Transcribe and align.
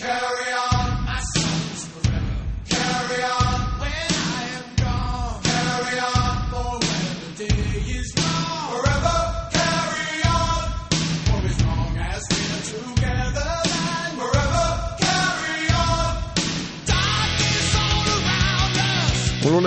Un 0.00 0.27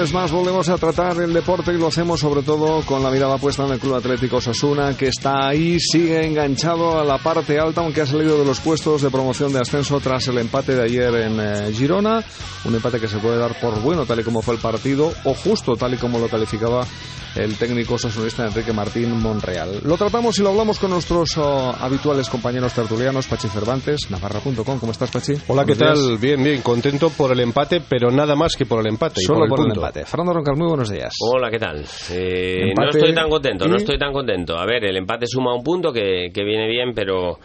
lunes 0.02 0.14
más 0.16 0.32
volvemos 0.32 0.68
a 0.70 0.80
tratar 0.80 1.22
el 1.22 1.32
deporte 1.32 1.72
y 1.72 1.78
lo 1.78 1.86
hacemos 1.86 2.20
sobre 2.20 2.42
todo 2.42 2.82
con 2.88 3.04
la 3.04 3.12
mirada 3.12 3.38
puesta 3.38 3.66
en 3.68 3.74
el 3.74 3.80
Club 3.80 3.94
Atlético 3.94 4.42
Sasuna, 4.42 4.98
que 4.98 5.10
está 5.10 5.50
ahí, 5.50 5.80
sigue 5.80 6.26
enganchado 6.26 7.00
a 7.00 7.04
la 7.04 7.20
parte 7.20 7.60
alta, 7.60 7.82
aunque 7.82 8.02
ha 8.02 8.08
salido 8.08 8.40
de 8.40 8.44
los 8.44 8.60
puestos 8.62 9.04
de 9.04 9.12
promoción 9.12 9.54
de 9.54 9.60
ascenso 9.60 10.00
tras 10.00 10.28
el 10.28 10.40
empate 10.40 10.74
de 10.74 10.84
ayer 10.84 11.14
en 11.14 11.40
eh, 11.40 11.72
Girona. 11.72 12.24
Un 12.66 12.74
empate 12.74 13.00
que 13.00 13.08
se 13.08 13.20
puede 13.20 13.38
dar 13.38 13.60
por 13.60 13.80
bueno, 13.82 14.08
tal 14.08 14.20
y 14.22 14.24
como 14.24 14.42
fue 14.42 14.56
el 14.56 14.60
partido, 14.60 15.14
o 15.24 15.36
justo 15.36 15.76
tal 15.76 15.94
y 15.94 15.98
como 15.98 16.18
lo 16.18 16.28
calificaba 16.28 16.84
el 17.36 17.58
técnico 17.58 17.98
sasunista 17.98 18.46
Enrique 18.46 18.74
Martín 18.74 19.12
Monreal. 19.22 19.80
Lo 19.84 19.98
tratamos 19.98 20.38
y 20.40 20.44
lo 20.44 20.50
hablamos 20.50 20.80
con 20.80 20.92
nuestros 20.92 21.38
oh, 21.38 21.74
habituales 21.80 22.30
compañeros 22.30 22.74
tertulianos, 22.74 23.28
Pachi 23.28 23.48
Cervantes, 23.48 24.12
navarra.com. 24.12 24.80
¿Cómo 24.80 24.92
estás, 24.92 25.12
Pachi? 25.12 25.34
Hola, 25.48 25.66
¿qué 25.66 25.76
tal? 25.76 26.18
Bien, 26.20 26.44
bien, 26.44 26.62
contento 26.62 27.10
por 27.10 27.32
el 27.32 27.40
empate, 27.40 27.82
pero 27.88 28.12
nada 28.12 28.36
más 28.36 28.56
que 28.56 28.66
por 28.66 28.82
el 28.82 28.88
empate. 28.88 29.22
Solo 29.22 29.46
y 29.46 29.50
por, 29.50 29.60
por 29.60 29.68
el, 29.68 29.76
empate. 29.76 30.06
Fernando 30.06 30.34
Roncal, 30.34 30.58
muy 30.58 30.68
buenos 30.68 30.90
días. 30.90 31.14
Hola, 31.22 31.50
¿qué 31.50 31.60
tal? 31.60 31.86
Eh, 32.12 32.74
no 32.78 32.90
estoy 32.90 33.14
tan 33.14 33.30
contento, 33.30 33.66
no 33.68 33.78
estoy 33.78 33.98
tan 33.98 34.12
contento. 34.12 34.58
A 34.58 34.66
ver, 34.66 34.84
el 34.84 34.98
empate 34.98 35.26
suma 35.26 35.56
un 35.56 35.64
punto 35.64 35.94
que, 35.94 36.32
que 36.34 36.44
viene 36.44 36.68
bien, 36.68 36.94
pero, 36.94 37.40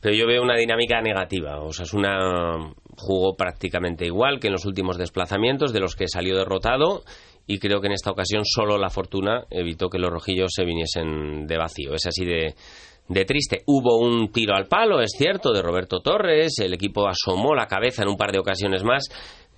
pero 0.00 0.14
yo 0.14 0.26
veo 0.26 0.42
una 0.42 0.56
dinámica 0.56 1.00
negativa. 1.00 1.60
O 1.60 1.72
sea, 1.72 1.84
es 1.84 1.94
una 1.94 2.74
jugó 2.98 3.36
prácticamente 3.36 4.04
igual 4.04 4.40
que 4.40 4.48
en 4.48 4.54
los 4.54 4.66
últimos 4.66 4.98
desplazamientos 4.98 5.72
de 5.72 5.80
los 5.80 5.94
que 5.94 6.08
salió 6.08 6.36
derrotado 6.36 7.04
y 7.48 7.58
creo 7.58 7.80
que 7.80 7.86
en 7.86 7.94
esta 7.94 8.10
ocasión 8.10 8.44
solo 8.44 8.76
la 8.78 8.90
fortuna 8.90 9.46
evitó 9.50 9.88
que 9.88 9.98
los 9.98 10.10
rojillos 10.10 10.52
se 10.54 10.66
viniesen 10.66 11.46
de 11.46 11.56
vacío. 11.56 11.94
Es 11.94 12.06
así 12.06 12.26
de, 12.26 12.54
de 13.08 13.24
triste. 13.24 13.62
Hubo 13.66 13.98
un 13.98 14.30
tiro 14.30 14.54
al 14.54 14.66
palo, 14.66 15.00
es 15.00 15.12
cierto, 15.16 15.52
de 15.52 15.62
Roberto 15.62 16.00
Torres, 16.00 16.58
el 16.58 16.74
equipo 16.74 17.08
asomó 17.08 17.54
la 17.54 17.66
cabeza 17.66 18.02
en 18.02 18.08
un 18.10 18.18
par 18.18 18.32
de 18.32 18.38
ocasiones 18.38 18.84
más, 18.84 19.08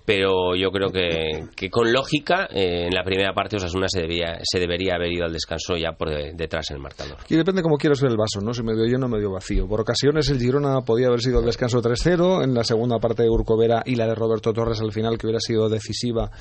pero 0.05 0.55
yo 0.55 0.71
creo 0.71 0.89
que, 0.91 1.69
con 1.69 1.91
lógica 1.91 2.47
eh, 2.51 2.87
en 2.87 2.93
la 2.93 3.03
primera 3.03 3.33
parte 3.33 3.57
Osasuna 3.57 3.87
se, 3.87 4.01
debía, 4.01 4.39
se 4.43 4.59
debería 4.59 4.95
haber 4.95 5.11
ido 5.11 5.25
al 5.25 5.33
descanso 5.33 5.75
ya 5.77 5.93
por 5.93 6.09
de, 6.09 6.33
detrás 6.33 6.69
en 6.71 6.77
el 6.77 6.81
marcador. 6.81 7.17
Y 7.29 7.35
depende 7.35 7.61
cómo 7.61 7.77
quieras 7.77 8.01
ver 8.01 8.11
el 8.11 8.17
vaso, 8.17 8.41
¿no? 8.41 8.53
Si 8.53 8.63
medio 8.63 8.85
lleno 8.85 9.05
o 9.05 9.09
medio 9.09 9.31
vacío. 9.31 9.67
Por 9.67 9.81
ocasiones 9.81 10.29
el 10.29 10.39
Girona 10.39 10.81
podía 10.81 11.07
haber 11.07 11.21
sido 11.21 11.39
el 11.39 11.45
descanso 11.45 11.81
3-0, 11.81 12.43
en 12.43 12.53
la 12.53 12.63
segunda 12.63 12.99
parte 12.99 13.23
de 13.23 13.29
Urcovera 13.29 13.83
y 13.85 13.95
la 13.95 14.07
de 14.07 14.15
Roberto 14.15 14.53
Torres 14.53 14.81
al 14.81 14.91
final 14.91 15.17
que 15.17 15.27
hubiera 15.27 15.39
sido 15.39 15.69
decisiva 15.69 16.31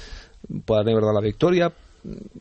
puede 0.65 0.81
haber 0.81 1.03
dado 1.03 1.13
la 1.13 1.21
victoria, 1.21 1.73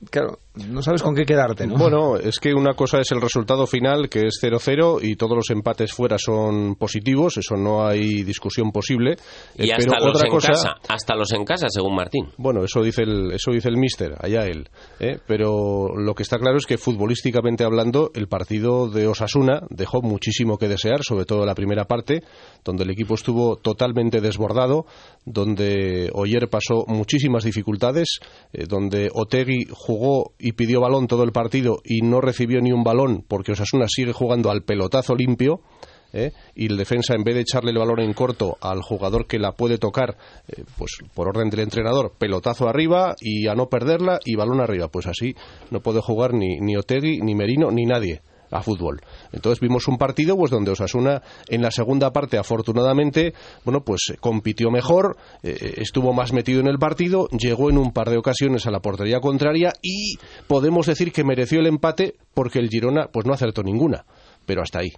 claro, 0.10 0.40
no 0.68 0.82
sabes 0.82 1.02
con 1.02 1.16
qué 1.16 1.26
quedarte, 1.26 1.68
¿no? 1.68 1.76
Bueno, 1.76 2.18
es 2.18 2.40
que 2.40 2.54
una 2.54 2.74
cosa 2.74 3.00
es 3.00 3.12
el 3.12 3.22
resultado 3.22 3.66
final, 3.66 4.10
que 4.10 4.28
es 4.28 4.40
0-0, 4.42 5.00
y 5.02 5.16
todos 5.16 5.36
los 5.36 5.50
empates 5.50 5.94
fuera 5.94 6.18
son 6.18 6.76
positivos, 6.76 7.38
eso 7.38 7.56
no 7.56 7.86
hay 7.86 8.24
discusión 8.24 8.72
posible. 8.72 9.16
Y 9.56 9.70
Eh, 9.70 9.74
hasta 9.74 9.96
pero 9.96 10.06
los 10.08 10.16
otra 10.16 10.28
en 10.28 10.34
cosa, 10.34 10.48
casa, 10.50 10.76
hasta 10.88 11.16
los 11.16 11.32
en 11.34 11.46
casa, 11.46 11.68
según 11.70 11.96
Martín. 11.96 12.28
Bueno, 12.38 12.64
eso 12.64 12.82
dice 12.82 13.04
el, 13.04 13.32
eso 13.32 13.52
dice 13.52 13.70
el 13.70 13.78
míster, 13.78 14.16
allá 14.20 14.46
él. 14.46 14.70
¿eh? 15.00 15.20
Pero 15.26 15.90
lo 15.96 16.14
que 16.14 16.24
está 16.24 16.38
claro 16.38 16.58
es 16.58 16.66
que 16.66 16.78
futbolísticamente 16.78 17.64
hablando, 17.64 18.12
el 18.14 18.28
partido 18.28 18.90
de 18.90 19.08
Osasuna 19.08 19.62
dejó 19.70 20.02
muchísimo 20.02 20.58
que 20.58 20.68
desear, 20.68 21.04
sobre 21.04 21.26
todo 21.26 21.46
la 21.46 21.56
primera 21.56 21.86
parte, 21.86 22.24
donde 22.64 22.84
el 22.84 22.90
equipo 22.92 23.16
estuvo 23.16 23.58
totalmente 23.58 24.22
desbordado, 24.22 24.86
donde 25.26 26.10
Oyer 26.14 26.50
pasó 26.50 26.86
muchísimas 26.88 27.44
dificultades, 27.44 28.20
eh, 28.54 28.66
donde 28.68 29.10
Otegui 29.14 29.68
jugó 29.72 30.34
y 30.40 30.49
pidió 30.54 30.82
balón 30.82 31.08
todo 31.08 31.24
el 31.24 31.32
partido 31.32 31.80
y 31.84 32.02
no 32.02 32.22
recibió 32.22 32.62
ni 32.62 32.72
un 32.72 32.84
balón 32.84 33.24
porque 33.28 33.52
Osasuna 33.52 33.86
sigue 33.88 34.14
jugando 34.14 34.52
al 34.52 34.64
pelotazo 34.64 35.16
limpio. 35.16 35.62
¿eh? 36.14 36.32
y 36.56 36.68
el 36.68 36.78
defensa 36.78 37.14
en 37.14 37.24
vez 37.24 37.36
de 37.36 37.42
echarle 37.42 37.72
el 37.72 37.78
balón 37.78 38.00
en 38.00 38.14
corto 38.14 38.58
al 38.62 38.82
jugador 38.82 39.28
que 39.28 39.38
la 39.38 39.52
puede 39.52 39.78
tocar 39.78 40.18
eh, 40.48 40.64
pues 40.78 40.98
por 41.14 41.28
orden 41.28 41.50
del 41.50 41.60
entrenador 41.60 42.14
pelotazo 42.18 42.68
arriba 42.68 43.16
y 43.20 43.48
a 43.48 43.54
no 43.54 43.70
perderla 43.70 44.20
y 44.26 44.36
balón 44.36 44.60
arriba 44.60 44.88
pues 44.88 45.06
así 45.06 45.36
no 45.70 45.82
puede 45.82 46.02
jugar 46.02 46.34
ni, 46.34 46.60
ni 46.60 46.76
Otegui 46.76 47.20
ni 47.22 47.36
Merino 47.36 47.70
ni 47.70 47.86
nadie 47.86 48.22
a 48.52 48.62
fútbol. 48.62 49.02
Entonces 49.32 49.60
vimos 49.60 49.88
un 49.88 49.98
partido 49.98 50.36
pues 50.38 50.52
donde 50.52 50.72
Osasuna 50.72 51.22
en 51.48 51.62
la 51.62 51.72
segunda 51.72 52.12
parte 52.12 52.38
afortunadamente, 52.38 53.34
bueno, 53.66 53.82
pues 53.84 54.14
compitió 54.20 54.72
mejor, 54.72 55.18
eh, 55.44 55.74
estuvo 55.78 56.14
más 56.14 56.34
metido 56.34 56.60
en 56.60 56.68
el 56.68 56.78
partido, 56.80 57.28
llegó 57.30 57.70
en 57.70 57.78
un 57.78 57.92
par 57.92 58.10
de 58.10 58.18
ocasiones 58.18 58.66
a 58.68 58.72
la 58.72 58.80
portería 58.80 59.20
contraria 59.20 59.74
y 59.82 60.18
podemos 60.48 60.86
decir 60.88 61.12
que 61.12 61.24
mereció 61.24 61.60
el 61.60 61.68
empate 61.68 62.16
porque 62.34 62.60
el 62.60 62.70
Girona 62.70 63.08
pues 63.12 63.26
no 63.26 63.34
acertó 63.34 63.64
ninguna, 63.64 64.06
pero 64.46 64.62
hasta 64.62 64.80
ahí. 64.80 64.90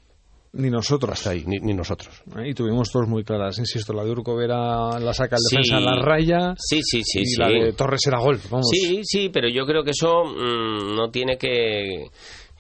Ni 0.53 0.69
nosotros. 0.69 1.13
Hasta 1.13 1.29
ahí, 1.29 1.45
ni, 1.47 1.59
ni 1.59 1.73
nosotros. 1.73 2.23
¿Eh? 2.37 2.49
Y 2.49 2.53
tuvimos 2.53 2.91
todos 2.91 3.07
muy 3.07 3.23
claras, 3.23 3.57
insisto, 3.57 3.93
la 3.93 4.03
de 4.03 4.11
Urcovera 4.11 4.99
la 4.99 5.13
saca 5.13 5.37
el 5.37 5.41
Sí. 5.41 5.55
defensa 5.55 5.77
en 5.77 5.85
la 5.85 6.01
raya 6.01 6.55
Sí, 6.57 6.81
sí, 6.83 7.03
sí. 7.05 7.21
y 7.21 7.25
sí. 7.25 7.39
la 7.39 7.47
de 7.47 7.71
Torres 7.71 8.01
era 8.05 8.19
gol, 8.19 8.37
vamos. 8.49 8.67
Sí, 8.69 8.99
sí, 9.05 9.29
pero 9.29 9.47
yo 9.47 9.65
creo 9.65 9.83
que 9.85 9.91
eso 9.91 10.25
mm, 10.25 10.93
no 10.93 11.09
tiene 11.09 11.37
que, 11.37 12.07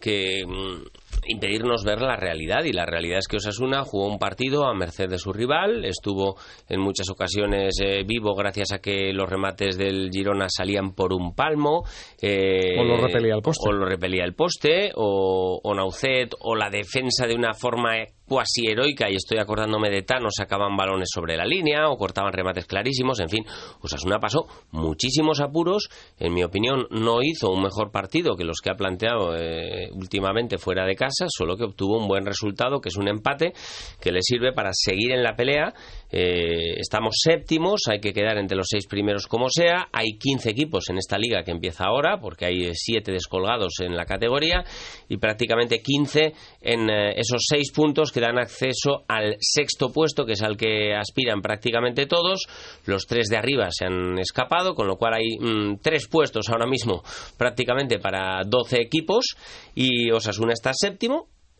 que 0.01 0.45
mm, 0.47 0.85
impedirnos 1.27 1.83
ver 1.83 2.01
la 2.01 2.15
realidad 2.15 2.63
y 2.63 2.73
la 2.73 2.85
realidad 2.85 3.19
es 3.19 3.27
que 3.27 3.37
Osasuna 3.37 3.83
jugó 3.83 4.07
un 4.07 4.17
partido 4.17 4.65
a 4.65 4.73
merced 4.73 5.09
de 5.09 5.17
su 5.17 5.31
rival, 5.31 5.85
estuvo 5.85 6.35
en 6.67 6.79
muchas 6.79 7.09
ocasiones 7.09 7.75
eh, 7.83 8.03
vivo 8.05 8.33
gracias 8.35 8.71
a 8.71 8.79
que 8.79 9.13
los 9.13 9.29
remates 9.29 9.77
del 9.77 10.09
Girona 10.11 10.47
salían 10.49 10.93
por 10.93 11.13
un 11.13 11.35
palmo 11.35 11.83
eh, 12.21 12.79
O 12.79 12.83
lo 12.83 12.97
repelía 12.97 13.35
el 13.35 13.41
poste. 13.41 13.69
o 13.69 13.71
lo 13.71 13.85
repelía 13.85 14.23
el 14.23 14.33
poste 14.33 14.91
o, 14.95 15.59
o 15.63 15.73
Naucet 15.75 16.33
o 16.39 16.55
la 16.55 16.69
defensa 16.69 17.27
de 17.27 17.35
una 17.35 17.53
forma 17.53 17.91
cuasi 18.25 18.67
heroica 18.67 19.09
y 19.09 19.15
estoy 19.15 19.39
acordándome 19.39 19.89
de 19.89 20.03
Tano 20.03 20.29
sacaban 20.31 20.77
balones 20.77 21.09
sobre 21.13 21.35
la 21.35 21.45
línea 21.45 21.89
o 21.89 21.97
cortaban 21.97 22.31
remates 22.31 22.65
clarísimos 22.65 23.19
en 23.19 23.27
fin 23.27 23.43
Osasuna 23.81 24.19
pasó 24.19 24.47
muchísimos 24.71 25.41
apuros 25.41 25.89
en 26.17 26.33
mi 26.33 26.43
opinión 26.43 26.87
no 26.91 27.21
hizo 27.21 27.51
un 27.51 27.63
mejor 27.63 27.91
partido 27.91 28.37
que 28.37 28.45
los 28.45 28.61
que 28.63 28.71
ha 28.71 28.75
planteado 28.75 29.35
eh, 29.35 29.89
últimamente 29.93 30.57
fuera 30.57 30.85
de 30.85 30.95
casa 30.95 31.10
solo 31.27 31.57
que 31.57 31.63
obtuvo 31.63 31.97
un 31.97 32.07
buen 32.07 32.25
resultado 32.25 32.79
que 32.79 32.89
es 32.89 32.97
un 32.97 33.07
empate 33.07 33.53
que 33.99 34.11
le 34.11 34.21
sirve 34.21 34.53
para 34.53 34.71
seguir 34.73 35.11
en 35.11 35.23
la 35.23 35.35
pelea. 35.35 35.73
Eh, 36.11 36.75
estamos 36.77 37.15
séptimos 37.23 37.81
hay 37.89 38.01
que 38.01 38.11
quedar 38.11 38.37
entre 38.37 38.57
los 38.57 38.67
seis 38.69 38.87
primeros 38.87 39.27
como 39.27 39.49
sea. 39.49 39.87
Hay 39.91 40.17
15 40.17 40.49
equipos 40.49 40.89
en 40.89 40.97
esta 40.97 41.17
liga 41.17 41.43
que 41.43 41.51
empieza 41.51 41.85
ahora 41.85 42.19
porque 42.19 42.45
hay 42.45 42.71
siete 42.73 43.11
descolgados 43.11 43.79
en 43.79 43.95
la 43.95 44.05
categoría 44.05 44.63
y 45.07 45.17
prácticamente 45.17 45.81
15 45.81 46.33
en 46.61 46.89
eh, 46.89 47.13
esos 47.15 47.43
seis 47.47 47.71
puntos 47.71 48.11
que 48.11 48.19
dan 48.19 48.37
acceso 48.37 49.03
al 49.07 49.37
sexto 49.39 49.91
puesto 49.91 50.25
que 50.25 50.33
es 50.33 50.41
al 50.41 50.57
que 50.57 50.95
aspiran 50.95 51.41
prácticamente 51.41 52.05
todos. 52.05 52.47
Los 52.85 53.05
tres 53.07 53.27
de 53.27 53.37
arriba 53.37 53.69
se 53.71 53.85
han 53.85 54.19
escapado 54.19 54.75
con 54.75 54.87
lo 54.87 54.97
cual 54.97 55.13
hay 55.15 55.37
mm, 55.39 55.79
tres 55.81 56.07
puestos 56.07 56.49
ahora 56.49 56.67
mismo 56.67 57.03
prácticamente 57.37 57.99
para 57.99 58.41
12 58.45 58.81
equipos 58.81 59.35
y 59.75 60.11
Osasuna 60.11 60.53
está 60.53 60.71
séptimo 60.73 61.00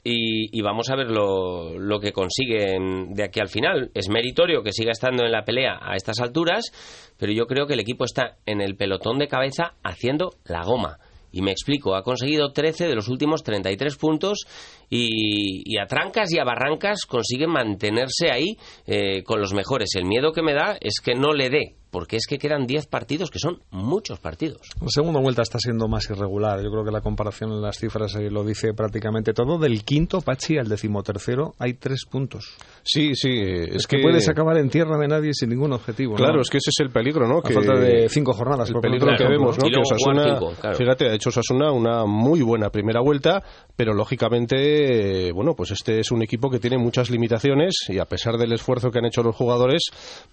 y, 0.03 0.61
vamos 0.61 0.89
a 0.89 0.95
ver 0.95 1.07
lo, 1.11 1.99
que 1.99 2.11
consiguen 2.11 3.13
de 3.13 3.23
aquí 3.23 3.39
al 3.39 3.49
final. 3.49 3.91
Es 3.93 4.09
meritorio 4.09 4.63
que 4.63 4.73
siga 4.73 4.91
estando 4.91 5.23
en 5.23 5.31
la 5.31 5.43
pelea 5.43 5.79
a 5.81 5.95
estas 5.95 6.19
alturas, 6.19 6.65
pero 7.17 7.31
yo 7.31 7.45
creo 7.45 7.67
que 7.67 7.73
el 7.73 7.79
equipo 7.79 8.05
está 8.05 8.37
en 8.45 8.61
el 8.61 8.75
pelotón 8.75 9.19
de 9.19 9.27
cabeza 9.27 9.75
haciendo 9.83 10.31
la 10.45 10.63
goma. 10.63 10.97
Y 11.33 11.41
me 11.43 11.51
explico, 11.51 11.95
ha 11.95 12.03
conseguido 12.03 12.51
13 12.51 12.87
de 12.87 12.95
los 12.95 13.07
últimos 13.07 13.43
33 13.43 13.95
puntos 13.95 14.39
y, 14.89 15.61
y 15.65 15.77
a 15.77 15.85
trancas 15.85 16.33
y 16.33 16.39
a 16.39 16.43
barrancas 16.43 17.05
consigue 17.05 17.47
mantenerse 17.47 18.31
ahí 18.31 18.57
eh, 18.85 19.23
con 19.23 19.39
los 19.39 19.53
mejores. 19.53 19.95
El 19.95 20.05
miedo 20.05 20.33
que 20.33 20.41
me 20.41 20.53
da 20.53 20.77
es 20.81 20.99
que 20.99 21.13
no 21.13 21.31
le 21.31 21.49
dé, 21.49 21.75
porque 21.91 22.15
es 22.15 22.25
que 22.27 22.37
quedan 22.37 22.65
10 22.65 22.87
partidos, 22.87 23.29
que 23.29 23.39
son 23.39 23.59
muchos 23.69 24.19
partidos. 24.19 24.69
La 24.79 24.87
segunda 24.89 25.19
vuelta 25.19 25.41
está 25.41 25.59
siendo 25.59 25.87
más 25.87 26.09
irregular. 26.09 26.63
Yo 26.63 26.71
creo 26.71 26.85
que 26.85 26.91
la 26.91 27.01
comparación 27.01 27.51
en 27.51 27.61
las 27.61 27.77
cifras 27.77 28.15
eh, 28.15 28.31
lo 28.31 28.43
dice 28.43 28.73
prácticamente 28.73 29.33
todo. 29.33 29.59
Del 29.59 29.83
quinto, 29.83 30.21
Pachi, 30.21 30.57
al 30.57 30.69
decimotercero, 30.69 31.53
hay 31.59 31.73
tres 31.73 32.05
puntos. 32.09 32.55
Sí, 32.83 33.13
sí, 33.13 33.29
es, 33.29 33.75
Es, 33.75 33.87
que, 33.87 33.99
puedes 34.01 34.27
acabar 34.29 34.57
en 34.57 34.69
tierra 34.69 34.97
de 34.97 35.07
nadie 35.07 35.33
sin 35.33 35.49
ningún 35.49 35.73
objetivo. 35.73 36.15
Claro, 36.15 36.35
¿no? 36.35 36.41
es 36.41 36.49
que 36.49 36.57
ese 36.57 36.69
es 36.69 36.79
el 36.79 36.91
peligro, 36.91 37.27
¿no? 37.27 37.39
A 37.39 37.43
Que 37.43 37.53
falta 37.53 37.77
de 37.77 38.07
cinco 38.09 38.33
jornadas. 38.33 38.69
el 38.69 38.73
por 38.73 38.81
peligro 38.81 39.07
poner 39.07 39.17
que 39.19 39.27
vemos. 39.27 39.57
¿no? 39.57 39.65
Que 39.65 39.77
Osasuna, 39.77 40.39
cinco, 40.39 40.53
claro. 40.59 40.77
fíjate, 40.77 41.09
ha 41.09 41.13
hecho 41.13 41.29
Osasuna 41.29 41.71
una 41.71 42.05
muy 42.05 42.41
buena 42.41 42.69
primera 42.69 43.01
vuelta, 43.01 43.43
pero 43.81 43.95
lógicamente, 43.95 45.31
bueno, 45.31 45.55
pues 45.55 45.71
este 45.71 45.99
es 45.99 46.11
un 46.11 46.21
equipo 46.21 46.51
que 46.51 46.59
tiene 46.59 46.77
muchas 46.77 47.09
limitaciones 47.09 47.73
y 47.89 47.97
a 47.97 48.05
pesar 48.05 48.37
del 48.37 48.53
esfuerzo 48.53 48.91
que 48.91 48.99
han 48.99 49.05
hecho 49.05 49.23
los 49.23 49.35
jugadores, 49.35 49.85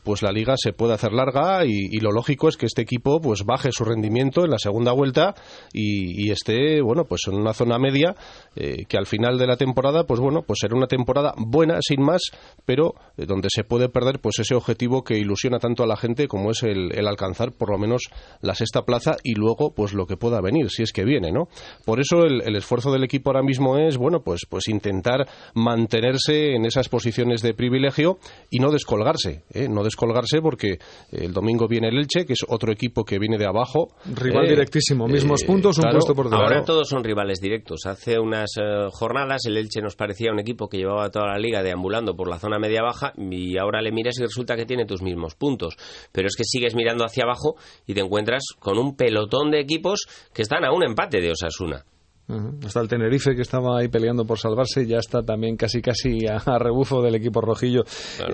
pues 0.05 0.21
la 0.21 0.33
liga 0.33 0.53
se 0.59 0.75
puede 0.75 0.93
hacer 0.93 1.15
larga 1.15 1.65
y, 1.65 1.99
lo 2.01 2.13
lógico 2.13 2.49
es 2.49 2.59
que 2.59 2.67
este 2.67 2.83
equipo 2.83 3.23
pues 3.23 3.45
baje 3.47 3.73
su 3.73 3.87
rendimiento 3.87 4.45
en 4.45 4.51
la 4.51 4.59
segunda 4.59 4.93
vuelta 4.93 5.35
y, 5.73 6.31
esté, 6.31 6.83
bueno, 6.83 7.07
pues 7.07 7.23
en 7.27 7.37
una 7.37 7.55
zona 7.55 7.79
media 7.79 8.15
eh, 8.55 8.85
que 8.87 8.99
al 8.99 9.07
final 9.07 9.39
de 9.39 9.47
la 9.47 9.57
temporada, 9.57 10.05
pues 10.05 10.21
bueno, 10.21 10.43
pues 10.47 10.59
será 10.61 10.77
una 10.77 10.87
temporada 10.87 11.33
buena 11.39 11.79
sin 11.81 12.03
más, 12.03 12.21
pero 12.67 12.97
eh, 13.17 13.25
donde 13.25 13.49
se 13.51 13.65
puede 13.65 13.89
perder 13.89 14.21
pues 14.21 14.41
ese 14.41 14.57
objetivo 14.57 15.03
que 15.05 15.17
ilusiona 15.17 15.59
tanto 15.59 15.83
a 15.83 15.87
la 15.87 15.97
gente 15.97 16.29
como 16.29 16.51
es 16.51 16.63
el, 16.65 16.93
alcanzar 17.09 17.53
por 17.53 17.71
lo 17.71 17.79
menos 17.79 18.11
la 18.43 18.55
sexta 18.55 18.83
plaza 18.83 19.17
y 19.25 19.37
luego 19.37 19.73
pues 19.75 19.95
lo 19.95 20.05
que 20.05 20.19
pueda 20.19 20.43
venir, 20.43 20.69
si 20.69 20.83
es 20.83 20.93
que 20.93 21.07
viene, 21.07 21.33
¿no? 21.33 21.49
Por 21.87 21.99
eso 21.99 22.25
el, 22.25 22.43
el 22.43 22.55
esfuerzo 22.55 22.93
del 22.93 23.05
equipo 23.05 23.31
ahora 23.31 23.38
mismo 23.43 23.79
es, 23.79 23.97
bueno, 23.97 24.21
pues, 24.21 24.43
pues 24.49 24.69
intentar 24.69 25.29
mantenerse 25.55 26.55
en 26.55 26.65
esas 26.65 26.89
posiciones 26.89 27.43
de 27.43 27.55
privilegio 27.55 28.19
y 28.51 28.59
no 28.59 28.71
descolgarse, 28.71 29.45
¿eh? 29.53 29.69
no 29.69 29.83
descolgarse 29.83 30.41
porque 30.41 30.79
el 31.13 31.33
domingo 31.33 31.69
viene 31.69 31.89
el 31.89 31.99
Elche, 31.99 32.25
que 32.25 32.35
es 32.35 32.45
otro 32.49 32.73
equipo 32.73 33.05
que 33.05 33.19
viene 33.19 33.39
de 33.39 33.47
abajo. 33.47 33.89
Rival 34.07 34.47
eh, 34.47 34.51
directísimo, 34.51 35.07
mismos 35.07 35.45
puntos, 35.45 35.79
un 35.79 35.91
puesto 35.91 36.15
por 36.15 36.27
debajo. 36.27 36.45
Ahora 36.45 36.65
todos 36.65 36.89
son 36.89 37.05
rivales 37.05 37.41
directos. 37.41 37.87
Hace 37.87 38.19
unas 38.19 38.51
jornadas 38.93 39.43
el 39.47 39.57
Elche 39.57 39.81
nos 39.81 39.97
parecía 39.97 40.33
un 40.33 40.41
equipo 40.41 40.69
que 40.69 40.79
llevaba 40.79 41.11
toda 41.11 41.27
la 41.27 41.39
liga 41.39 41.63
deambulando 41.63 42.15
por 42.15 42.29
la 42.29 42.39
zona 42.39 42.59
media-baja 42.59 43.13
y 43.17 43.59
ahora 43.59 43.81
le 43.81 43.93
miras 43.93 44.19
y 44.19 44.23
resulta 44.23 44.57
que 44.57 44.67
tiene 44.67 44.87
tus 44.87 45.03
mismos 45.03 45.35
puntos. 45.35 45.77
Pero 46.13 46.29
es 46.29 46.37
que 46.37 46.45
sigues 46.45 46.75
mirando 46.75 47.05
hacia 47.05 47.25
abajo 47.25 47.57
y 47.87 47.95
te 47.95 48.01
encuentras 48.01 48.45
con 48.59 48.79
un 48.79 48.97
pelotón 48.97 49.51
de 49.51 49.61
equipos 49.61 50.07
que 50.33 50.43
están 50.43 50.65
a 50.65 50.73
un 50.73 50.83
empate 50.83 51.21
de 51.21 51.31
Osasuna. 51.31 51.85
Está 52.29 52.81
el 52.81 52.89
Tenerife 52.89 53.35
que 53.35 53.41
estaba 53.41 53.79
ahí 53.79 53.89
peleando 53.89 54.27
por 54.27 54.39
salvarse, 54.39 54.87
ya 54.87 54.99
está 54.99 55.23
también 55.23 55.57
casi 55.57 55.81
casi 55.81 56.27
a, 56.27 56.59
rebufo 56.59 57.01
del 57.01 57.15
equipo 57.15 57.41
rojillo. 57.41 57.85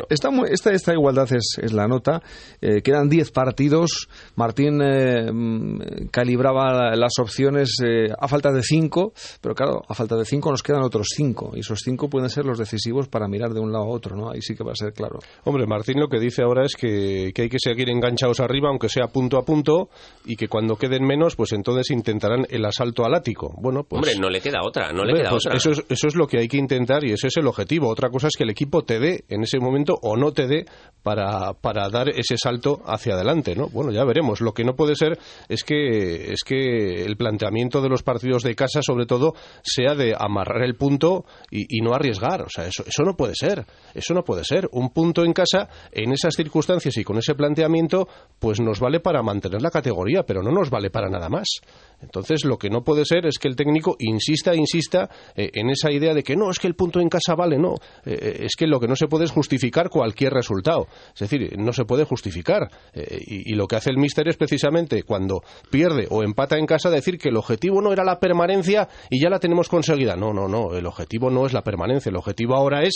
Esta, 0.08 0.30
esta, 0.72 0.92
igualdad 0.92 1.28
es, 1.32 1.72
la 1.72 1.86
nota. 1.86 2.20
Eh, 2.60 2.82
quedan 2.82 3.08
10 3.08 3.30
partidos. 3.30 4.08
Martín 4.34 4.80
eh, 4.82 5.30
mm, 5.32 6.08
calibraba 6.10 6.96
las 6.96 7.12
opciones 7.20 7.76
eh, 7.84 8.08
a 8.18 8.26
falta 8.26 8.50
de 8.50 8.62
5, 8.62 9.12
pero 9.40 9.54
claro, 9.54 9.82
a 9.88 9.94
falta 9.94 10.16
de 10.16 10.24
5 10.24 10.50
nos 10.50 10.62
quedan 10.64 10.82
otros 10.82 11.06
5 11.14 11.52
y 11.54 11.60
esos 11.60 11.78
5 11.84 12.08
pueden 12.08 12.30
ser 12.30 12.46
los 12.46 12.58
decisivos 12.58 13.06
para 13.06 13.28
mirar 13.28 13.52
de 13.52 13.60
un 13.60 13.70
lado 13.70 13.84
a 13.84 13.88
otro, 13.88 14.16
¿no? 14.16 14.30
Ahí 14.30 14.42
sí 14.42 14.56
que 14.56 14.64
va 14.64 14.72
a 14.72 14.76
ser 14.76 14.92
claro. 14.92 15.20
Hombre, 15.44 15.66
Martín 15.66 16.00
lo 16.00 16.08
que 16.08 16.18
dice 16.18 16.42
ahora 16.42 16.64
es 16.64 16.74
que, 16.74 17.30
que 17.32 17.42
hay 17.42 17.48
que 17.48 17.58
seguir 17.60 17.88
enganchados 17.90 18.40
arriba, 18.40 18.70
aunque 18.70 18.88
sea 18.88 19.06
punto 19.06 19.38
a 19.38 19.44
punto, 19.44 19.88
y 20.24 20.34
que 20.34 20.48
cuando 20.48 20.74
queden 20.74 21.06
menos, 21.06 21.36
pues 21.36 21.52
entonces 21.52 21.92
intentarán 21.92 22.44
el 22.50 22.64
asalto 22.64 23.04
al 23.04 23.14
ático. 23.14 23.54
Bueno, 23.60 23.83
pues 23.88 24.00
Hombre, 24.00 24.18
no 24.18 24.30
le 24.30 24.40
queda 24.40 24.60
otra, 24.62 24.92
no 24.92 25.04
le 25.04 25.14
queda 25.14 25.30
pues 25.30 25.46
otra. 25.46 25.56
Eso 25.56 25.70
es, 25.70 25.84
eso 25.88 26.08
es 26.08 26.14
lo 26.14 26.26
que 26.26 26.38
hay 26.38 26.48
que 26.48 26.56
intentar 26.56 27.04
y 27.04 27.12
ese 27.12 27.28
es 27.28 27.36
el 27.36 27.46
objetivo. 27.46 27.88
Otra 27.88 28.10
cosa 28.10 28.28
es 28.28 28.34
que 28.36 28.44
el 28.44 28.50
equipo 28.50 28.82
te 28.82 28.98
dé 28.98 29.24
en 29.28 29.42
ese 29.42 29.58
momento 29.58 29.94
o 30.02 30.16
no 30.16 30.32
te 30.32 30.46
dé 30.46 30.66
para, 31.02 31.52
para 31.52 31.88
dar 31.90 32.08
ese 32.08 32.36
salto 32.36 32.80
hacia 32.86 33.14
adelante, 33.14 33.54
¿no? 33.54 33.68
Bueno, 33.68 33.92
ya 33.92 34.04
veremos. 34.04 34.40
Lo 34.40 34.52
que 34.52 34.64
no 34.64 34.74
puede 34.74 34.96
ser 34.96 35.18
es 35.48 35.62
que, 35.62 36.32
es 36.32 36.42
que 36.44 37.04
el 37.04 37.16
planteamiento 37.16 37.80
de 37.82 37.90
los 37.90 38.02
partidos 38.02 38.42
de 38.42 38.54
casa, 38.54 38.80
sobre 38.82 39.06
todo, 39.06 39.34
sea 39.62 39.94
de 39.94 40.14
amarrar 40.18 40.62
el 40.64 40.74
punto 40.76 41.24
y, 41.50 41.80
no 41.82 41.92
arriesgar. 41.94 42.42
O 42.42 42.48
sea, 42.48 42.66
eso, 42.66 42.82
eso 42.86 43.02
no 43.04 43.14
puede 43.14 43.34
ser. 43.34 43.66
Eso 43.92 44.14
no 44.14 44.24
puede 44.24 44.44
ser. 44.44 44.68
Un 44.72 44.90
punto 44.90 45.24
en 45.24 45.34
casa, 45.34 45.68
en 45.92 46.12
esas 46.12 46.34
circunstancias 46.34 46.96
y 46.96 47.04
con 47.04 47.18
ese 47.18 47.34
planteamiento, 47.34 48.08
pues 48.38 48.60
nos 48.60 48.80
vale 48.80 49.00
para 49.00 49.22
mantener 49.22 49.60
la 49.60 49.70
categoría, 49.70 50.22
pero 50.22 50.42
no 50.42 50.50
nos 50.50 50.70
vale 50.70 50.90
para 50.90 51.10
nada 51.10 51.28
más. 51.28 51.46
Entonces, 52.04 52.44
lo 52.44 52.58
que 52.58 52.70
no 52.70 52.82
puede 52.82 53.04
ser 53.04 53.26
es 53.26 53.38
que 53.38 53.48
el 53.48 53.56
técnico 53.56 53.96
insista, 53.98 54.54
insista 54.54 55.08
eh, 55.34 55.50
en 55.54 55.70
esa 55.70 55.90
idea 55.90 56.14
de 56.14 56.22
que 56.22 56.36
no, 56.36 56.50
es 56.50 56.58
que 56.58 56.66
el 56.66 56.74
punto 56.74 57.00
en 57.00 57.08
casa 57.08 57.34
vale, 57.34 57.58
no. 57.58 57.74
Eh, 58.04 58.18
eh, 58.20 58.36
es 58.42 58.52
que 58.56 58.66
lo 58.66 58.78
que 58.78 58.86
no 58.86 58.96
se 58.96 59.06
puede 59.06 59.24
es 59.24 59.30
justificar 59.30 59.88
cualquier 59.88 60.32
resultado. 60.32 60.86
Es 61.14 61.20
decir, 61.20 61.56
no 61.58 61.72
se 61.72 61.84
puede 61.84 62.04
justificar. 62.04 62.68
Y, 63.26 63.54
lo 63.54 63.66
que 63.66 63.76
hace 63.76 63.90
el 63.90 63.98
míster 63.98 64.28
es 64.28 64.36
precisamente 64.36 65.04
cuando 65.04 65.42
pierde 65.70 66.06
o 66.10 66.22
empata 66.22 66.58
en 66.58 66.66
casa 66.66 66.90
decir 66.90 67.18
que 67.18 67.28
el 67.28 67.36
objetivo 67.36 67.80
no 67.80 67.92
era 67.92 68.04
la 68.04 68.18
permanencia 68.18 68.88
y 69.10 69.20
ya 69.22 69.30
la 69.30 69.38
tenemos 69.38 69.68
conseguida. 69.68 70.16
No, 70.16 70.32
no, 70.32 70.48
no. 70.48 70.74
El 70.74 70.86
objetivo 70.86 71.30
no 71.30 71.46
es 71.46 71.52
la 71.52 71.62
permanencia. 71.62 72.10
El 72.10 72.16
objetivo 72.16 72.54
ahora 72.56 72.82
es 72.82 72.94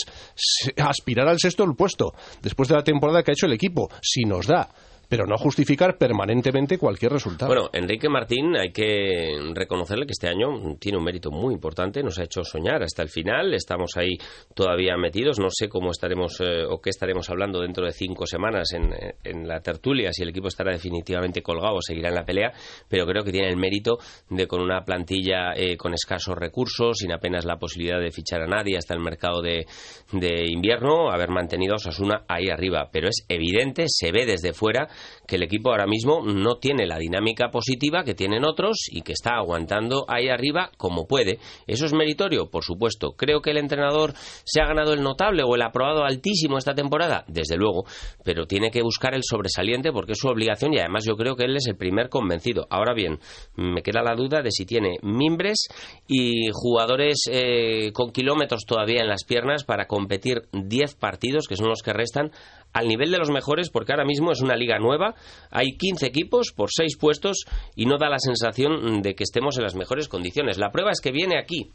aspirar 0.77 1.29
al 1.29 1.39
sexto 1.39 1.65
puesto 1.75 2.13
después 2.43 2.69
de 2.69 2.75
la 2.75 2.83
temporada 2.83 3.23
que 3.23 3.31
ha 3.31 3.35
hecho 3.35 3.47
el 3.47 3.53
equipo. 3.53 3.89
Si 4.03 4.25
nos 4.25 4.47
da 4.47 4.69
pero 5.09 5.27
no 5.27 5.39
justificar 5.39 5.97
permanentemente 5.97 6.77
cualquier 6.77 7.13
resultado. 7.13 7.49
Bueno, 7.53 7.71
Enrique 7.73 8.09
Martín 8.09 8.57
hay 8.57 8.73
que 8.73 9.53
reconocerle 9.55 10.05
que 10.05 10.13
este 10.13 10.29
año 10.29 10.77
tiene 10.79 10.99
un 10.99 11.05
mérito 11.05 11.31
muy 11.31 11.55
importante, 11.55 12.03
nos 12.03 12.19
ha 12.19 12.25
hecho 12.25 12.45
soñar 12.45 12.83
hasta 12.83 13.03
el 13.03 13.09
final, 13.09 13.55
estamos 13.55 13.97
ahí 13.97 14.19
todavía 14.55 14.97
metidos, 14.97 15.39
no 15.39 15.49
sé 15.51 15.69
cómo 15.69 15.91
estaremos 15.91 16.41
eh, 16.41 16.65
o 16.69 16.81
qué 16.81 16.91
estaremos 16.91 17.31
hablando 17.31 17.61
dentro 17.61 17.87
de 17.87 17.93
cinco 17.93 18.27
semanas 18.27 18.73
en, 18.73 18.93
en, 19.25 19.49
la 19.49 19.61
tertulia, 19.61 20.13
si 20.13 20.23
el 20.23 20.29
equipo 20.29 20.49
estará 20.49 20.73
definitivamente 20.73 21.43
colgado 21.43 21.77
o 21.77 21.83
seguirá 21.83 22.11
en 22.11 22.15
la 22.15 22.25
pelea, 22.25 22.53
pero 22.89 23.07
creo 23.07 23.25
que 23.25 23.33
tiene 23.33 23.49
el 23.49 23.57
mérito 23.57 23.99
de 24.29 24.47
con 24.47 24.61
una 24.61 24.85
plantilla 24.85 25.55
eh, 25.55 25.77
con 25.77 25.95
escasos 25.95 26.37
recursos, 26.37 26.99
sin 26.99 27.13
apenas 27.13 27.47
la 27.47 27.57
posibilidad 27.57 28.01
de 28.01 28.11
fichar 28.11 28.43
a 28.43 28.47
nadie 28.47 28.77
hasta 28.77 28.93
el 28.93 29.01
mercado 29.01 29.41
de, 29.41 29.67
de 30.13 30.45
invierno, 30.51 31.11
haber 31.11 31.31
mantenido 31.31 31.75
a 31.75 31.77
Osasuna 31.77 32.25
ahí 32.29 32.49
arriba, 32.51 32.91
pero 32.93 33.09
es 33.09 33.25
evidente, 33.29 33.85
se 33.89 34.13
ve 34.13 34.27
desde 34.27 34.53
fuera 34.53 34.89
que 35.27 35.37
el 35.37 35.43
equipo 35.43 35.71
ahora 35.71 35.87
mismo 35.87 36.23
no 36.23 36.57
tiene 36.57 36.87
la 36.87 36.99
dinámica 36.99 37.51
positiva 37.51 38.05
que 38.05 38.15
tienen 38.15 38.45
otros 38.45 38.79
y 38.91 39.03
que 39.03 39.13
está 39.13 39.37
aguantando 39.37 40.07
ahí 40.09 40.29
arriba 40.29 40.71
como 40.77 41.07
puede. 41.07 41.39
¿Eso 41.67 41.87
es 41.87 41.93
meritorio? 41.93 42.51
Por 42.51 42.65
supuesto. 42.65 43.13
¿Creo 43.13 43.41
que 43.41 43.51
el 43.51 43.59
entrenador 43.59 44.15
se 44.45 44.61
ha 44.61 44.67
ganado 44.67 44.95
el 44.95 45.03
notable 45.03 45.43
o 45.45 45.55
el 45.55 45.63
aprobado 45.63 46.05
altísimo 46.05 46.57
esta 46.57 46.75
temporada? 46.75 47.25
Desde 47.29 47.57
luego. 47.57 47.85
Pero 48.25 48.47
tiene 48.47 48.71
que 48.71 48.83
buscar 48.83 49.15
el 49.15 49.23
sobresaliente 49.23 49.93
porque 49.93 50.13
es 50.13 50.19
su 50.19 50.29
obligación 50.29 50.73
y 50.75 50.79
además 50.79 51.05
yo 51.07 51.17
creo 51.17 51.37
que 51.37 51.45
él 51.45 51.57
es 51.57 51.67
el 51.67 51.77
primer 51.77 52.09
convencido. 52.09 52.67
Ahora 52.71 52.95
bien, 52.95 53.19
me 53.57 53.83
queda 53.83 54.03
la 54.03 54.15
duda 54.15 54.43
de 54.43 54.51
si 54.51 54.65
tiene 54.65 54.97
mimbres 55.03 55.69
y 56.07 56.49
jugadores 56.53 57.19
eh, 57.31 57.93
con 57.93 58.13
kilómetros 58.13 58.65
todavía 58.65 59.01
en 59.01 59.09
las 59.09 59.25
piernas 59.25 59.65
para 59.65 59.87
competir 59.87 60.43
10 60.53 60.95
partidos, 60.95 61.47
que 61.49 61.57
son 61.57 61.69
los 61.69 61.83
que 61.83 61.93
restan, 61.93 62.31
al 62.73 62.87
nivel 62.87 63.11
de 63.11 63.19
los 63.19 63.31
mejores, 63.31 63.71
porque 63.71 63.93
ahora 63.93 64.05
mismo 64.05 64.33
es 64.33 64.41
una 64.41 64.57
liga 64.57 64.79
nueva, 64.79 65.15
hay 65.51 65.77
15 65.77 66.07
equipos 66.07 66.53
por 66.55 66.69
6 66.71 66.97
puestos 66.97 67.45
y 67.75 67.87
no 67.87 67.99
da 67.99 68.09
la 68.09 68.19
sensación 68.19 69.03
de 69.03 69.15
que 69.15 69.25
estemos 69.25 69.57
en 69.57 69.65
las 69.65 69.75
mejores 69.75 70.09
condiciones. 70.09 70.59
La 70.59 70.71
prueba 70.71 70.91
es 70.93 71.01
que 71.01 71.13
viene 71.13 71.39
aquí 71.39 71.71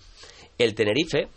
el 0.58 0.76
Tenerife, 0.76 1.30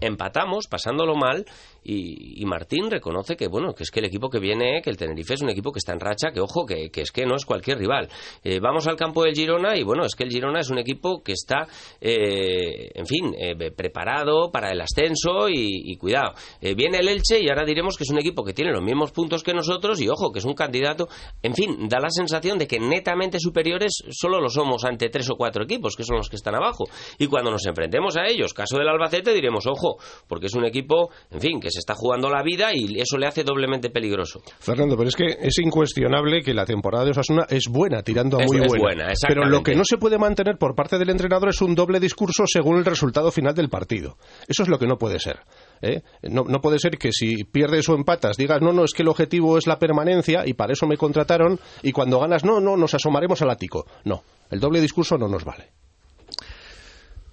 empatamos, 0.00 0.66
pasándolo 0.66 1.14
mal, 1.14 1.44
y, 1.84 2.44
Martín 2.46 2.90
reconoce 2.90 3.36
que, 3.36 3.48
bueno, 3.48 3.72
que 3.72 3.82
es 3.82 3.90
que 3.90 4.00
el 4.00 4.06
equipo 4.06 4.28
que 4.28 4.38
viene, 4.38 4.82
que 4.82 4.90
el 4.90 4.96
Tenerife 4.96 5.34
es 5.34 5.42
un 5.42 5.48
equipo 5.48 5.72
que 5.72 5.78
está 5.78 5.92
en 5.92 6.00
racha, 6.00 6.30
que 6.32 6.40
ojo, 6.40 6.66
que, 6.66 6.90
es 6.94 7.10
que 7.10 7.24
no 7.24 7.34
es 7.34 7.44
cualquier 7.44 7.78
rival. 7.78 8.08
Eh, 8.44 8.60
vamos 8.60 8.86
al 8.86 8.96
campo 8.96 9.24
del 9.24 9.34
Girona 9.34 9.76
y, 9.76 9.82
bueno, 9.82 10.04
es 10.04 10.14
que 10.14 10.24
el 10.24 10.30
Girona 10.30 10.60
es 10.60 10.70
un 10.70 10.78
equipo 10.78 11.22
que 11.22 11.32
está, 11.32 11.66
eh, 12.00 12.90
en 12.94 13.06
fin, 13.06 13.34
eh, 13.38 13.70
preparado 13.70 14.50
para 14.52 14.70
el 14.70 14.80
ascenso 14.80 15.48
y, 15.48 15.96
cuidado. 15.96 16.32
viene 16.60 16.98
el 16.98 17.08
Elche 17.08 17.40
y 17.40 17.48
ahora 17.48 17.64
diremos 17.64 17.96
que 17.96 18.04
es 18.04 18.10
un 18.10 18.18
equipo 18.18 18.42
que 18.42 18.52
tiene 18.52 18.72
los 18.72 18.82
mismos 18.82 19.12
puntos 19.12 19.42
que 19.42 19.54
nosotros 19.54 20.00
y, 20.00 20.08
ojo, 20.08 20.32
que 20.32 20.40
es 20.40 20.44
un 20.44 20.54
candidato. 20.54 21.08
En 21.42 21.54
fin, 21.54 21.88
da 21.88 22.00
la 22.00 22.10
sensación 22.10 22.58
de 22.58 22.66
que 22.66 22.80
netamente 22.80 23.38
superiores 23.38 23.92
solo 24.10 24.40
lo 24.40 24.48
somos 24.48 24.84
ante 24.84 25.08
tres 25.08 25.30
o 25.30 25.36
cuatro 25.36 25.64
equipos, 25.64 25.94
que 25.96 26.04
son 26.04 26.16
los 26.16 26.28
que 26.28 26.36
están 26.36 26.54
abajo. 26.54 26.84
Y 27.18 27.26
cuando 27.26 27.50
nos 27.50 27.64
enfrentemos 27.66 28.16
a 28.16 28.26
ellos, 28.26 28.52
caso 28.52 28.78
del 28.78 28.88
Albacete, 28.88 29.32
diremos, 29.32 29.66
ojo, 29.66 29.98
porque 30.26 30.46
es 30.46 30.54
un 30.54 30.64
equipo, 30.64 31.10
en 31.30 31.40
fin, 31.40 31.60
que 31.60 31.71
se 31.72 31.80
está 31.80 31.94
jugando 31.94 32.30
la 32.30 32.42
vida 32.42 32.70
y 32.72 33.00
eso 33.00 33.18
le 33.18 33.26
hace 33.26 33.42
doblemente 33.42 33.90
peligroso. 33.90 34.42
Fernando, 34.60 34.96
pero 34.96 35.08
es 35.08 35.16
que 35.16 35.38
es 35.40 35.58
incuestionable 35.58 36.42
que 36.42 36.54
la 36.54 36.64
temporada 36.64 37.04
de 37.04 37.10
Osasuna 37.10 37.46
es 37.48 37.64
buena, 37.68 38.02
tirando 38.02 38.38
a 38.38 38.44
muy 38.44 38.78
buena. 38.78 39.08
pero 39.26 39.46
lo 39.46 39.62
que 39.62 39.74
no 39.74 39.82
se 39.84 39.98
puede 39.98 40.18
mantener 40.18 40.56
por 40.58 40.74
parte 40.74 40.98
del 40.98 41.10
entrenador 41.10 41.48
es 41.48 41.60
un 41.60 41.74
doble 41.74 41.98
discurso 42.00 42.44
según 42.46 42.76
el 42.76 42.84
resultado 42.84 43.30
final 43.30 43.54
del 43.54 43.68
partido. 43.68 44.16
Eso 44.46 44.62
es 44.62 44.68
lo 44.68 44.78
que 44.78 44.86
no 44.86 44.98
puede 44.98 45.18
ser. 45.18 45.40
¿eh? 45.80 46.02
No, 46.22 46.44
no, 46.44 46.60
puede 46.60 46.78
ser 46.78 46.98
que 46.98 47.12
si 47.12 47.44
pierdes 47.44 47.88
o 47.88 47.94
empatas 47.94 48.36
digas, 48.36 48.60
no, 48.60 48.72
no, 48.72 48.84
es 48.84 48.92
que 48.92 49.02
el 49.02 49.08
objetivo 49.08 49.58
es 49.58 49.66
la 49.66 49.78
permanencia 49.78 50.46
y 50.46 50.54
para 50.54 50.72
eso 50.72 50.86
me 50.86 50.96
contrataron 50.96 51.58
y 51.82 51.92
cuando 51.92 52.20
ganas, 52.20 52.44
no, 52.44 52.60
no, 52.60 52.76
nos 52.76 52.94
asomaremos 52.94 53.42
al 53.42 53.50
ático. 53.50 53.86
No, 54.04 54.22
el 54.50 54.60
doble 54.60 54.80
discurso 54.80 55.16
no 55.16 55.28
nos 55.28 55.44
vale. 55.44 55.70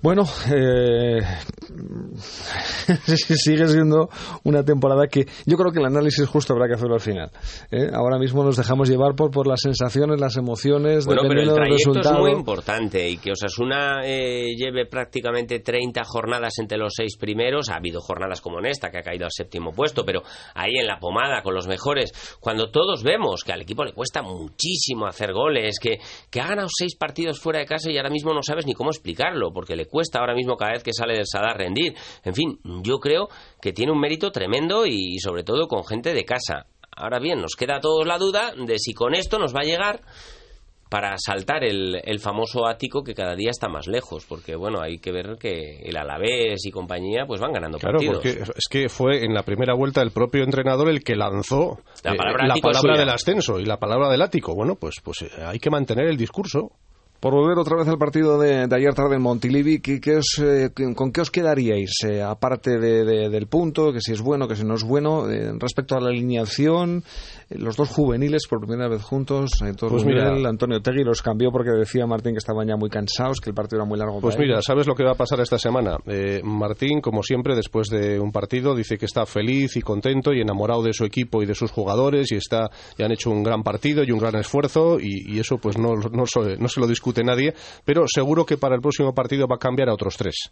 Bueno, 0.01 0.23
eh, 0.53 1.19
sigue 3.17 3.67
siendo 3.67 4.07
una 4.45 4.63
temporada 4.63 5.07
que 5.07 5.25
yo 5.45 5.57
creo 5.57 5.73
que 5.73 5.79
el 5.79 5.85
análisis 5.85 6.25
justo 6.25 6.53
habrá 6.53 6.67
que 6.67 6.75
hacerlo 6.75 6.95
al 6.95 7.01
final. 7.01 7.29
¿eh? 7.69 7.89
Ahora 7.93 8.17
mismo 8.17 8.41
nos 8.45 8.55
dejamos 8.55 8.89
llevar 8.89 9.13
por, 9.15 9.29
por 9.29 9.45
las 9.45 9.59
sensaciones, 9.59 10.21
las 10.21 10.37
emociones, 10.37 11.05
bueno, 11.05 11.23
pero 11.27 11.41
el 11.41 11.53
trayecto 11.53 11.99
es 11.99 12.11
muy 12.13 12.31
importante 12.31 13.09
y 13.09 13.17
que 13.17 13.31
Osasuna 13.33 13.99
eh, 14.05 14.55
lleve 14.55 14.85
prácticamente 14.85 15.59
30 15.59 16.01
jornadas 16.05 16.53
entre 16.59 16.77
los 16.77 16.93
seis 16.95 17.17
primeros. 17.17 17.69
Ha 17.69 17.75
habido 17.75 17.99
jornadas 17.99 18.39
como 18.39 18.59
en 18.59 18.67
esta 18.67 18.91
que 18.91 18.99
ha 18.99 19.03
caído 19.03 19.25
al 19.25 19.31
séptimo 19.31 19.73
puesto, 19.73 20.05
pero 20.05 20.23
ahí 20.55 20.77
en 20.79 20.87
la 20.87 20.97
pomada 20.97 21.41
con 21.41 21.53
los 21.53 21.67
mejores, 21.67 22.13
cuando 22.39 22.71
todos 22.71 23.03
vemos 23.03 23.43
que 23.43 23.51
al 23.51 23.63
equipo 23.63 23.83
le 23.83 23.91
cuesta 23.91 24.21
muchísimo 24.21 25.07
hacer 25.07 25.33
goles, 25.33 25.77
que, 25.77 25.97
que 26.29 26.39
ha 26.39 26.47
ganado 26.47 26.69
seis 26.71 26.95
partidos 26.95 27.37
fuera 27.37 27.59
de 27.59 27.65
casa 27.65 27.91
y 27.91 27.97
ahora 27.97 28.09
mismo 28.09 28.33
no 28.33 28.41
sabes 28.43 28.65
ni 28.65 28.73
cómo 28.73 28.91
explicarlo, 28.91 29.51
porque 29.53 29.75
le 29.75 29.88
cuesta 29.89 30.19
ahora 30.19 30.35
mismo 30.35 30.55
cada 30.55 30.73
vez 30.73 30.83
que 30.83 30.93
sale 30.93 31.15
del 31.15 31.25
Sadar 31.25 31.57
rendir. 31.57 31.95
En 32.23 32.33
fin, 32.33 32.59
yo 32.83 32.99
creo 32.99 33.29
que 33.61 33.73
tiene 33.73 33.91
un 33.91 33.99
mérito 33.99 34.31
tremendo 34.31 34.85
y, 34.85 35.19
sobre 35.19 35.43
todo 35.43 35.67
con 35.67 35.85
gente 35.85 36.13
de 36.13 36.25
casa. 36.25 36.65
Ahora 36.95 37.19
bien, 37.19 37.41
nos 37.41 37.55
queda 37.55 37.77
a 37.77 37.79
todos 37.79 38.05
la 38.05 38.17
duda 38.17 38.53
de 38.55 38.77
si 38.77 38.93
con 38.93 39.13
esto 39.13 39.39
nos 39.39 39.53
va 39.55 39.61
a 39.61 39.65
llegar 39.65 40.01
para 40.89 41.15
saltar 41.19 41.63
el, 41.63 42.01
el, 42.03 42.19
famoso 42.19 42.67
ático 42.67 43.03
que 43.03 43.13
cada 43.13 43.35
día 43.35 43.51
está 43.51 43.69
más 43.69 43.87
lejos, 43.87 44.25
porque 44.27 44.55
bueno, 44.55 44.81
hay 44.81 44.97
que 44.97 45.11
ver 45.11 45.37
que 45.39 45.81
el 45.83 45.95
Alavés 45.95 46.65
y 46.65 46.71
compañía 46.71 47.25
pues 47.27 47.39
van 47.39 47.53
ganando 47.53 47.77
claro, 47.77 47.99
partidos. 47.99 48.23
porque 48.23 48.51
es 48.57 48.67
que 48.67 48.89
fue 48.89 49.23
en 49.23 49.35
la 49.35 49.43
primera 49.43 49.75
vuelta 49.75 50.01
el 50.01 50.09
propio 50.09 50.43
entrenador 50.43 50.89
el 50.89 51.03
que 51.03 51.15
lanzó 51.15 51.77
la 52.03 52.13
eh, 52.13 52.17
palabra, 52.17 52.47
la 52.47 52.55
palabra 52.55 52.97
del 52.97 53.09
ascenso 53.09 53.59
y 53.59 53.65
la 53.65 53.77
palabra 53.77 54.09
del 54.09 54.21
ático. 54.23 54.55
Bueno, 54.55 54.75
pues, 54.75 54.95
pues 55.03 55.21
eh, 55.21 55.29
hay 55.45 55.59
que 55.59 55.69
mantener 55.69 56.07
el 56.07 56.17
discurso. 56.17 56.71
Por 57.19 57.33
volver 57.33 57.57
otra 57.57 57.75
vez 57.75 57.87
al 57.89 57.97
partido 57.97 58.39
de, 58.39 58.65
de 58.67 58.75
ayer 58.77 58.93
tarde 58.93 59.17
en 59.17 59.21
Montilivi, 59.21 59.79
¿qué, 59.81 59.99
qué 59.99 60.15
os, 60.17 60.39
eh, 60.41 60.69
¿con 60.95 61.11
qué 61.11 61.19
os 61.19 61.29
quedaríais? 61.29 61.91
Eh, 62.07 62.21
aparte 62.21 62.79
de, 62.79 63.03
de- 63.03 63.29
del 63.29 63.47
punto, 63.47 63.91
que 63.91 63.99
si 63.99 64.13
es 64.13 64.21
bueno, 64.21 64.47
que 64.47 64.55
si 64.55 64.63
no 64.63 64.75
es 64.75 64.83
bueno, 64.85 65.29
eh, 65.29 65.51
respecto 65.59 65.95
a 65.97 65.99
la 65.99 66.11
alineación, 66.11 67.03
eh, 67.49 67.55
los 67.57 67.75
dos 67.75 67.89
juveniles 67.89 68.47
por 68.47 68.61
primera 68.65 68.87
vez 68.87 69.01
juntos, 69.03 69.51
eh, 69.65 69.73
Pues 69.77 70.05
mira. 70.05 70.29
Antonio 70.47 70.81
Tegui 70.81 71.03
los 71.03 71.21
cambió 71.21 71.51
porque 71.51 71.71
decía 71.71 72.07
Martín 72.07 72.31
que 72.31 72.37
estaban 72.37 72.65
ya 72.65 72.77
muy 72.77 72.89
cansados, 72.89 73.41
que 73.41 73.49
el 73.49 73.53
partido 73.53 73.81
era 73.81 73.85
muy 73.89 73.99
largo. 73.99 74.21
Pues 74.21 74.35
para 74.37 74.47
mira. 74.47 74.61
¿sabes 74.61 74.87
lo 74.87 74.95
que 74.95 75.03
va 75.03 75.11
a 75.11 75.15
pasar 75.15 75.41
esta 75.41 75.59
semana? 75.59 75.97
Martín, 76.43 77.01
como 77.01 77.21
siempre, 77.21 77.53
después 77.53 77.89
de 77.89 78.17
un 78.17 78.31
partido, 78.31 78.73
dice 78.75 78.97
que 78.97 79.05
está 79.05 79.25
feliz 79.25 79.75
y 79.75 79.81
contento 79.81 80.31
y 80.31 80.39
enamorado 80.39 80.83
de 80.83 80.93
su 80.93 81.03
equipo 81.03 81.43
y 81.43 81.45
de 81.45 81.53
sus 81.55 81.69
jugadores 81.71 82.31
y 82.31 82.35
está 82.35 82.69
y 82.97 83.03
han 83.03 83.11
hecho 83.11 83.29
un 83.29 83.43
gran 83.43 83.61
partido 83.61 84.03
y 84.05 84.11
un 84.11 84.19
gran 84.19 84.35
esfuerzo 84.35 84.99
y, 85.01 85.35
y 85.35 85.39
eso 85.39 85.57
pues 85.57 85.77
no, 85.77 85.95
no, 85.95 86.25
se- 86.25 86.55
no 86.57 86.67
se 86.69 86.79
lo 86.79 86.87
discute 86.87 87.08
nadie, 87.23 87.53
pero 87.85 88.05
seguro 88.07 88.45
que 88.45 88.57
para 88.57 88.75
el 88.75 88.81
próximo 88.81 89.13
partido 89.13 89.47
va 89.47 89.55
a 89.55 89.59
cambiar 89.59 89.89
a 89.89 89.93
otros 89.93 90.15
tres. 90.17 90.51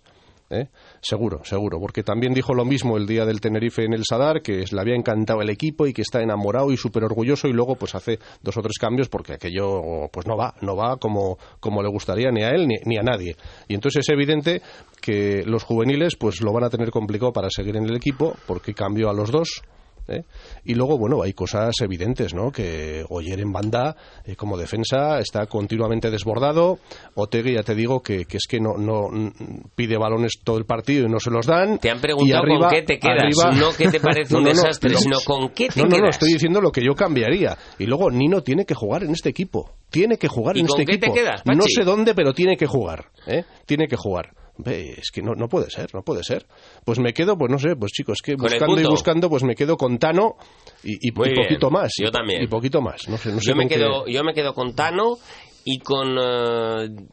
¿eh? 0.49 0.67
Seguro, 1.01 1.43
seguro, 1.43 1.79
porque 1.79 2.03
también 2.03 2.33
dijo 2.33 2.53
lo 2.53 2.65
mismo 2.65 2.97
el 2.97 3.05
día 3.05 3.25
del 3.25 3.41
Tenerife 3.41 3.83
en 3.83 3.93
el 3.93 4.03
Sadar, 4.05 4.41
que 4.41 4.63
le 4.69 4.81
había 4.81 4.95
encantado 4.95 5.41
el 5.41 5.49
equipo 5.49 5.87
y 5.87 5.93
que 5.93 6.01
está 6.01 6.21
enamorado 6.21 6.71
y 6.71 6.77
súper 6.77 7.03
orgulloso 7.03 7.47
y 7.47 7.53
luego 7.53 7.75
pues 7.75 7.95
hace 7.95 8.19
dos 8.41 8.57
o 8.57 8.61
tres 8.61 8.77
cambios 8.79 9.09
porque 9.09 9.33
aquello 9.33 10.09
pues 10.11 10.27
no 10.27 10.37
va, 10.37 10.55
no 10.61 10.75
va 10.75 10.97
como, 10.97 11.37
como 11.59 11.81
le 11.81 11.89
gustaría 11.89 12.31
ni 12.31 12.43
a 12.43 12.49
él 12.49 12.67
ni, 12.67 12.75
ni 12.85 12.97
a 12.97 13.03
nadie. 13.03 13.35
Y 13.67 13.75
entonces 13.75 14.07
es 14.07 14.13
evidente 14.13 14.61
que 15.01 15.43
los 15.45 15.63
juveniles 15.63 16.15
pues 16.17 16.41
lo 16.41 16.53
van 16.53 16.63
a 16.63 16.69
tener 16.69 16.91
complicado 16.91 17.31
para 17.33 17.49
seguir 17.49 17.75
en 17.77 17.85
el 17.85 17.95
equipo 17.95 18.35
porque 18.45 18.73
cambió 18.73 19.09
a 19.09 19.13
los 19.13 19.31
dos. 19.31 19.61
¿Eh? 20.07 20.23
Y 20.65 20.73
luego, 20.75 20.97
bueno, 20.97 21.21
hay 21.23 21.33
cosas 21.33 21.73
evidentes, 21.81 22.33
¿no? 22.33 22.51
Que 22.51 23.05
Oyer 23.09 23.39
en 23.39 23.51
banda, 23.51 23.95
eh, 24.25 24.35
como 24.35 24.57
defensa, 24.57 25.19
está 25.19 25.45
continuamente 25.47 26.09
desbordado. 26.11 26.79
Otegui, 27.15 27.53
ya 27.53 27.63
te 27.63 27.75
digo, 27.75 28.01
que, 28.01 28.25
que 28.25 28.37
es 28.37 28.47
que 28.47 28.59
no, 28.59 28.77
no 28.77 29.09
mm, 29.09 29.69
pide 29.75 29.97
balones 29.97 30.39
todo 30.43 30.57
el 30.57 30.65
partido 30.65 31.05
y 31.05 31.09
no 31.09 31.19
se 31.19 31.29
los 31.31 31.45
dan. 31.45 31.77
Te 31.79 31.89
han 31.89 31.99
preguntado 32.01 32.43
arriba- 32.43 32.59
con 32.67 32.69
qué 32.69 32.81
te 32.83 32.99
quedas, 32.99 33.23
arriba- 33.23 33.51
no 33.51 33.69
qué 33.77 33.87
te 33.89 33.99
parece 34.01 34.35
un 34.35 34.43
No, 34.43 34.49
no, 34.49 34.55
no, 34.55 34.61
desastre, 34.61 34.95
sino 34.95 35.17
con 35.25 35.49
qué 35.49 35.67
te 35.69 35.81
No, 35.81 35.87
no, 35.87 35.89
no, 35.97 36.01
quedas. 36.03 36.15
estoy 36.15 36.33
diciendo 36.33 36.61
lo 36.61 36.71
que 36.71 36.83
yo 36.83 36.93
cambiaría. 36.95 37.57
Y 37.79 37.85
luego, 37.85 38.09
Nino 38.11 38.41
tiene 38.43 38.65
que 38.65 38.73
jugar 38.75 39.03
en 39.03 39.11
este 39.11 39.29
equipo. 39.29 39.71
Tiene 39.89 40.17
que 40.17 40.27
jugar 40.27 40.57
¿Y 40.57 40.61
en 40.61 40.67
con 40.67 40.79
este 40.81 40.91
qué 40.91 40.97
te 40.97 41.05
equipo. 41.07 41.13
quedas, 41.23 41.41
Pachi? 41.43 41.57
no 41.57 41.63
sé 41.67 41.83
dónde, 41.83 42.13
pero 42.13 42.33
tiene 42.33 42.57
que 42.57 42.65
jugar. 42.65 43.05
¿eh? 43.25 43.43
Tiene 43.65 43.87
que 43.87 43.95
jugar. 43.95 44.31
Ve, 44.59 44.95
Es 44.97 45.11
que 45.11 45.21
no, 45.21 45.33
no 45.35 45.47
puede 45.47 45.69
ser, 45.69 45.93
no 45.93 46.01
puede 46.01 46.23
ser. 46.23 46.45
Pues 46.83 46.99
me 46.99 47.13
quedo, 47.13 47.37
pues 47.37 47.51
no 47.51 47.59
sé, 47.59 47.75
pues 47.75 47.91
chicos, 47.91 48.19
que 48.23 48.35
Con 48.35 48.45
el 48.47 48.53
buscando 48.53 48.73
y 48.81 48.85
buscando, 48.91 49.29
pues 49.29 49.43
me 49.43 49.55
quedo 49.55 49.77
con 49.77 49.99
Tano 49.99 50.35
y, 50.83 50.97
bien. 51.29 51.45
poquito 51.47 51.69
más. 51.69 51.91
Yo 52.01 52.11
también. 52.11 52.41
Y 52.41 52.47
poquito 52.47 52.81
más. 52.81 53.07
No 53.07 53.17
sé, 53.17 53.29
no 53.31 53.39
sé 53.39 53.49
yo, 53.49 53.55
me 53.55 53.67
qué- 53.67 53.75
quedo, 53.75 54.07
yo 54.07 54.23
me 54.23 54.33
quedo 54.33 54.53
con 54.53 54.73
Tano 54.75 55.17
y 55.63 55.79
con 55.79 56.15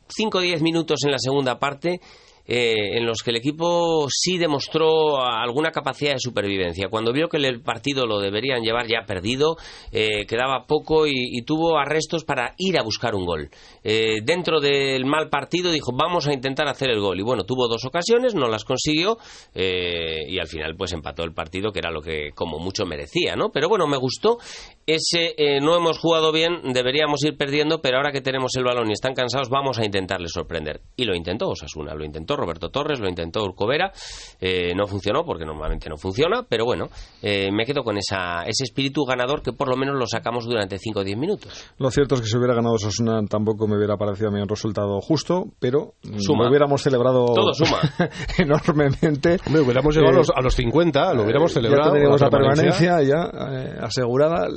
5 0.09 0.39
o 0.39 0.41
10 0.41 0.63
minutos 0.63 1.01
en 1.05 1.11
la 1.13 1.19
segunda 1.19 1.59
parte 1.59 2.01
eh, 2.47 2.99
en 2.99 3.07
los 3.07 3.23
que 3.23 3.31
el 3.31 3.37
equipo 3.37 4.07
sí 4.11 4.39
demostró 4.39 5.23
alguna 5.25 5.71
capacidad 5.71 6.13
de 6.13 6.19
supervivencia. 6.19 6.89
Cuando 6.89 7.13
vio 7.13 7.29
que 7.29 7.39
el 7.39 7.63
partido 7.63 8.07
lo 8.07 8.21
deberían 8.21 8.63
llevar 8.63 8.87
ya 8.87 9.07
perdido, 9.07 9.57
eh, 9.93 10.27
quedaba 10.27 10.67
poco 10.67 11.07
y, 11.07 11.43
tuvo 11.45 11.79
arrestos 11.79 12.25
para 12.25 12.55
ir 12.57 12.79
a 12.79 12.83
buscar 12.83 13.15
un 13.15 13.27
gol. 13.27 13.51
Eh, 13.83 14.21
dentro 14.25 14.61
del 14.61 15.05
mal 15.05 15.29
partido 15.29 15.71
dijo, 15.71 15.93
vamos 15.93 16.27
a 16.27 16.33
intentar 16.33 16.69
hacer 16.69 16.91
el 16.91 17.01
gol. 17.01 17.21
Y 17.21 17.23
bueno, 17.23 17.45
tuvo 17.45 17.69
dos 17.69 17.85
ocasiones, 17.85 18.35
no 18.35 18.49
las 18.49 18.65
consiguió 18.65 19.19
eh, 19.55 20.25
y 20.27 20.39
al 20.39 20.47
final 20.47 20.75
pues 20.77 20.93
empató 20.93 21.23
el 21.23 21.35
partido, 21.35 21.71
que 21.71 21.81
era 21.81 21.91
lo 21.91 22.01
que 22.01 22.31
como 22.35 22.59
mucho 22.59 22.87
merecía, 22.87 23.37
¿no? 23.37 23.51
Pero 23.51 23.69
bueno, 23.69 23.87
me 23.87 23.99
gustó 23.99 24.39
ese 24.87 25.35
eh, 25.37 25.61
no 25.61 25.77
hemos 25.77 25.99
jugado 25.99 26.31
bien, 26.31 26.73
deberíamos 26.73 27.23
ir 27.25 27.37
perdiendo, 27.37 27.81
pero 27.81 27.97
ahora 27.97 28.13
que 28.13 28.21
tenemos 28.21 28.53
el 28.57 28.65
balón 28.65 28.91
y 28.91 28.93
están 28.93 29.15
cansados, 29.15 29.49
vamos 29.49 29.79
a 29.79 29.85
intentarles 29.85 30.33
sorprender. 30.33 30.81
Y 30.97 31.05
lo 31.05 31.15
intentó 31.15 31.49
Osasuna, 31.49 31.95
lo 31.95 32.05
intentó 32.05 32.34
Roberto 32.37 32.71
Torres, 32.71 33.01
lo 33.01 33.09
intentó 33.09 33.43
Urcovera, 33.45 33.93
eh, 34.41 34.73
no 34.75 34.87
funcionó 34.87 35.25
porque 35.25 35.45
normalmente 35.45 35.89
no 35.89 35.97
funciona, 35.97 36.45
pero 36.49 36.65
bueno, 36.65 36.87
eh, 37.23 37.51
me 37.53 37.65
quedo 37.65 37.83
con 37.83 37.97
esa, 37.97 38.43
ese 38.43 38.65
espíritu 38.65 39.05
ganador 39.05 39.43
que 39.43 39.53
por 39.53 39.69
lo 39.69 39.77
menos 39.77 39.97
lo 39.99 40.07
sacamos 40.07 40.45
durante 40.47 40.79
5 40.79 41.01
o 41.01 41.05
10 41.05 41.19
minutos. 41.19 41.73
Lo 41.79 41.91
cierto 41.91 42.15
es 42.17 42.21
que 42.23 42.27
si 42.27 42.37
hubiera 42.37 42.55
ganado 42.55 42.75
Osasuna 42.75 43.21
tampoco 43.29 43.67
me 43.67 43.77
hubiera 43.77 43.97
parecido 43.97 44.29
a 44.29 44.33
mí 44.33 44.41
un 44.41 44.49
resultado 44.49 45.01
justo, 45.01 45.45
pero 45.59 45.95
Suma. 46.19 46.45
lo 46.45 46.51
hubiéramos 46.51 46.83
celebrado 46.83 47.27
Todo 47.35 47.53
suma. 47.55 47.79
enormemente. 48.39 49.39
Hombre, 49.47 49.63
hubiéramos 49.63 49.95
llegado 49.95 50.13
Eh, 50.13 50.17
a, 50.17 50.19
los, 50.19 50.31
a 50.37 50.41
los 50.41 50.55
50, 50.55 51.15
lo 51.15 51.23
hubiéramos 51.23 51.51
Eh, 51.51 51.55
celebrado. 51.55 51.91
Ya 51.91 51.93
teníamos 51.95 52.21
la 52.21 52.31
permanencia. 52.31 52.97
permanencia 52.97 53.03
ya 53.03 53.57
eh, 53.59 53.79
asegurada. 53.83 54.49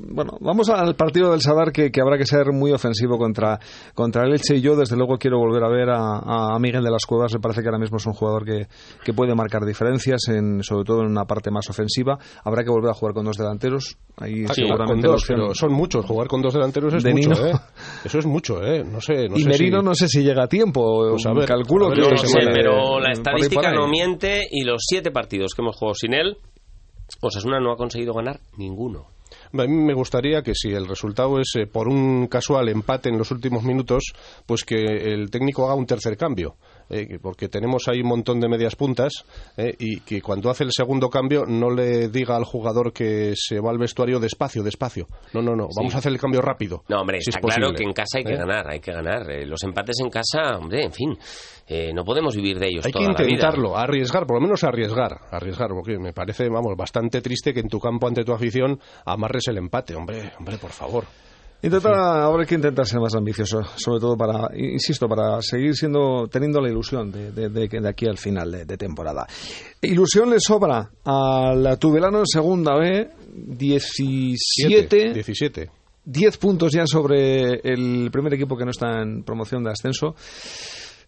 Bueno, 0.00 0.32
vamos 0.40 0.68
al 0.70 0.94
partido 0.96 1.30
del 1.32 1.40
Sadar 1.40 1.72
que, 1.72 1.90
que 1.90 2.00
habrá 2.00 2.18
que 2.18 2.26
ser 2.26 2.52
muy 2.52 2.72
ofensivo 2.72 3.18
contra, 3.18 3.58
contra 3.94 4.24
el 4.24 4.32
Elche 4.32 4.56
y 4.56 4.60
yo 4.60 4.76
desde 4.76 4.96
luego 4.96 5.18
quiero 5.18 5.38
volver 5.38 5.64
a 5.64 5.68
ver 5.68 5.90
a, 5.90 6.54
a 6.54 6.58
Miguel 6.58 6.82
de 6.82 6.90
las 6.90 7.04
Cuevas. 7.08 7.32
Me 7.32 7.40
parece 7.40 7.62
que 7.62 7.68
ahora 7.68 7.78
mismo 7.78 7.96
es 7.96 8.06
un 8.06 8.12
jugador 8.12 8.44
que, 8.44 8.68
que 9.02 9.12
puede 9.14 9.34
marcar 9.34 9.64
diferencias, 9.64 10.20
en, 10.28 10.62
sobre 10.62 10.84
todo 10.84 11.00
en 11.00 11.06
una 11.10 11.24
parte 11.24 11.50
más 11.50 11.68
ofensiva. 11.70 12.18
Habrá 12.44 12.62
que 12.62 12.70
volver 12.70 12.90
a 12.90 12.94
jugar 12.94 13.14
con 13.14 13.24
dos 13.24 13.36
delanteros. 13.36 13.96
Ahí 14.18 14.44
Ah, 14.48 14.52
Sí, 14.54 14.62
jugar 14.62 14.78
con 14.78 14.86
seguramente 15.00 15.06
dos, 15.08 15.22
opción- 15.22 15.38
pero 15.40 15.54
son 15.54 15.72
muchos. 15.72 16.04
Jugar 16.06 16.28
con 16.28 16.42
dos 16.42 16.52
delanteros 16.52 16.94
es 16.94 17.02
De 17.02 17.12
mucho, 17.14 17.30
Nino. 17.30 17.46
¿eh? 17.46 17.52
Eso 18.04 18.18
es 18.18 18.26
mucho, 18.26 18.62
¿eh? 18.62 18.84
No 18.84 19.00
sé, 19.00 19.28
no 19.28 19.36
y 19.38 19.42
sé 19.42 19.48
Merino 19.48 19.78
si- 19.80 19.84
no 19.86 19.94
sé 19.94 20.08
si 20.08 20.22
llega 20.22 20.44
a 20.44 20.48
tiempo. 20.48 21.08
Pues 21.10 21.24
a 21.26 21.32
ver, 21.32 21.46
Calculo 21.48 21.86
a 21.86 21.88
ver 21.88 21.98
que 22.04 22.10
No 22.10 22.16
sé, 22.18 22.38
vale, 22.38 22.50
pero 22.52 22.72
la 22.72 22.82
por 22.98 23.06
ahí, 23.06 23.12
estadística 23.14 23.60
por 23.62 23.70
ahí. 23.70 23.76
no 23.76 23.88
miente 23.88 24.42
y 24.50 24.64
los 24.64 24.82
siete 24.86 25.10
partidos 25.10 25.54
que 25.54 25.62
hemos 25.62 25.76
jugado 25.76 25.94
sin 25.94 26.12
él, 26.14 26.36
Osasuna 27.22 27.58
no 27.60 27.72
ha 27.72 27.76
conseguido 27.76 28.12
ganar 28.12 28.38
ninguno. 28.56 29.06
A 29.52 29.56
mí 29.66 29.68
me 29.68 29.94
gustaría 29.94 30.42
que 30.42 30.54
si 30.54 30.70
el 30.72 30.86
resultado 30.86 31.38
es 31.40 31.52
eh, 31.56 31.66
por 31.66 31.88
un 31.88 32.26
casual 32.28 32.68
empate 32.68 33.08
en 33.08 33.18
los 33.18 33.30
últimos 33.30 33.62
minutos, 33.62 34.12
pues 34.46 34.64
que 34.64 34.76
el 35.12 35.30
técnico 35.30 35.64
haga 35.64 35.74
un 35.74 35.86
tercer 35.86 36.16
cambio. 36.16 36.56
Eh, 36.90 37.18
porque 37.20 37.48
tenemos 37.48 37.88
ahí 37.88 38.00
un 38.00 38.08
montón 38.08 38.40
de 38.40 38.48
medias 38.48 38.76
puntas 38.76 39.24
eh, 39.56 39.74
y 39.78 40.00
que 40.00 40.20
cuando 40.22 40.50
hace 40.50 40.64
el 40.64 40.72
segundo 40.72 41.08
cambio 41.10 41.44
no 41.46 41.70
le 41.70 42.08
diga 42.08 42.36
al 42.36 42.44
jugador 42.44 42.92
que 42.92 43.34
se 43.36 43.60
va 43.60 43.70
al 43.70 43.78
vestuario 43.78 44.20
despacio, 44.20 44.62
despacio. 44.62 45.08
No, 45.32 45.42
no, 45.42 45.54
no, 45.54 45.68
vamos 45.76 45.94
a 45.94 45.98
hacer 45.98 46.12
el 46.12 46.18
cambio 46.18 46.40
rápido. 46.40 46.84
No, 46.88 47.00
hombre, 47.00 47.20
si 47.20 47.30
es 47.30 47.36
está 47.36 47.40
claro 47.40 47.72
que 47.72 47.82
en 47.84 47.92
casa 47.92 48.18
hay 48.18 48.24
que 48.24 48.34
¿Eh? 48.34 48.36
ganar, 48.38 48.68
hay 48.70 48.80
que 48.80 48.92
ganar. 48.92 49.30
Eh, 49.30 49.46
los 49.46 49.62
empates 49.62 49.96
en 50.02 50.10
casa, 50.10 50.56
hombre, 50.58 50.84
en 50.84 50.92
fin, 50.92 51.16
eh, 51.66 51.92
no 51.94 52.04
podemos 52.04 52.34
vivir 52.34 52.58
de 52.58 52.66
ellos 52.68 52.86
Hay 52.86 52.92
que 52.92 52.98
toda 52.98 53.12
la 53.12 53.18
vida. 53.18 53.28
intentarlo, 53.28 53.76
arriesgar, 53.76 54.26
por 54.26 54.36
lo 54.36 54.42
menos 54.42 54.64
arriesgar, 54.64 55.18
arriesgar, 55.30 55.68
porque 55.70 55.98
me 55.98 56.12
parece, 56.12 56.48
vamos, 56.48 56.74
bastante 56.76 57.20
triste 57.20 57.52
que 57.52 57.60
en 57.60 57.68
tu 57.68 57.78
campo 57.78 58.06
ante 58.08 58.24
tu 58.24 58.32
afición 58.32 58.80
amarres 59.04 59.48
el 59.48 59.58
empate, 59.58 59.94
hombre, 59.94 60.32
hombre, 60.38 60.58
por 60.58 60.70
favor. 60.70 61.04
Intentar, 61.60 61.92
ahora 61.92 62.42
hay 62.42 62.46
que 62.46 62.54
intentar 62.54 62.86
ser 62.86 63.00
más 63.00 63.14
ambicioso, 63.16 63.62
sobre 63.76 63.98
todo 63.98 64.16
para, 64.16 64.48
insisto, 64.56 65.08
para 65.08 65.42
seguir 65.42 65.74
siendo, 65.74 66.28
teniendo 66.28 66.60
la 66.60 66.68
ilusión 66.68 67.10
de, 67.10 67.32
de, 67.32 67.48
de, 67.48 67.68
que 67.68 67.80
de 67.80 67.88
aquí 67.88 68.06
al 68.06 68.16
final 68.16 68.52
de, 68.52 68.64
de 68.64 68.76
temporada. 68.76 69.26
Ilusión 69.82 70.30
le 70.30 70.38
sobra 70.38 70.88
al 71.04 71.78
Tudelano 71.80 72.20
en 72.20 72.26
segunda 72.26 72.76
B, 72.76 73.10
17, 73.34 75.14
17. 75.14 75.70
10 76.04 76.38
puntos 76.38 76.72
ya 76.72 76.86
sobre 76.86 77.60
el 77.64 78.08
primer 78.12 78.32
equipo 78.34 78.56
que 78.56 78.64
no 78.64 78.70
está 78.70 79.02
en 79.02 79.24
promoción 79.24 79.64
de 79.64 79.72
ascenso. 79.72 80.14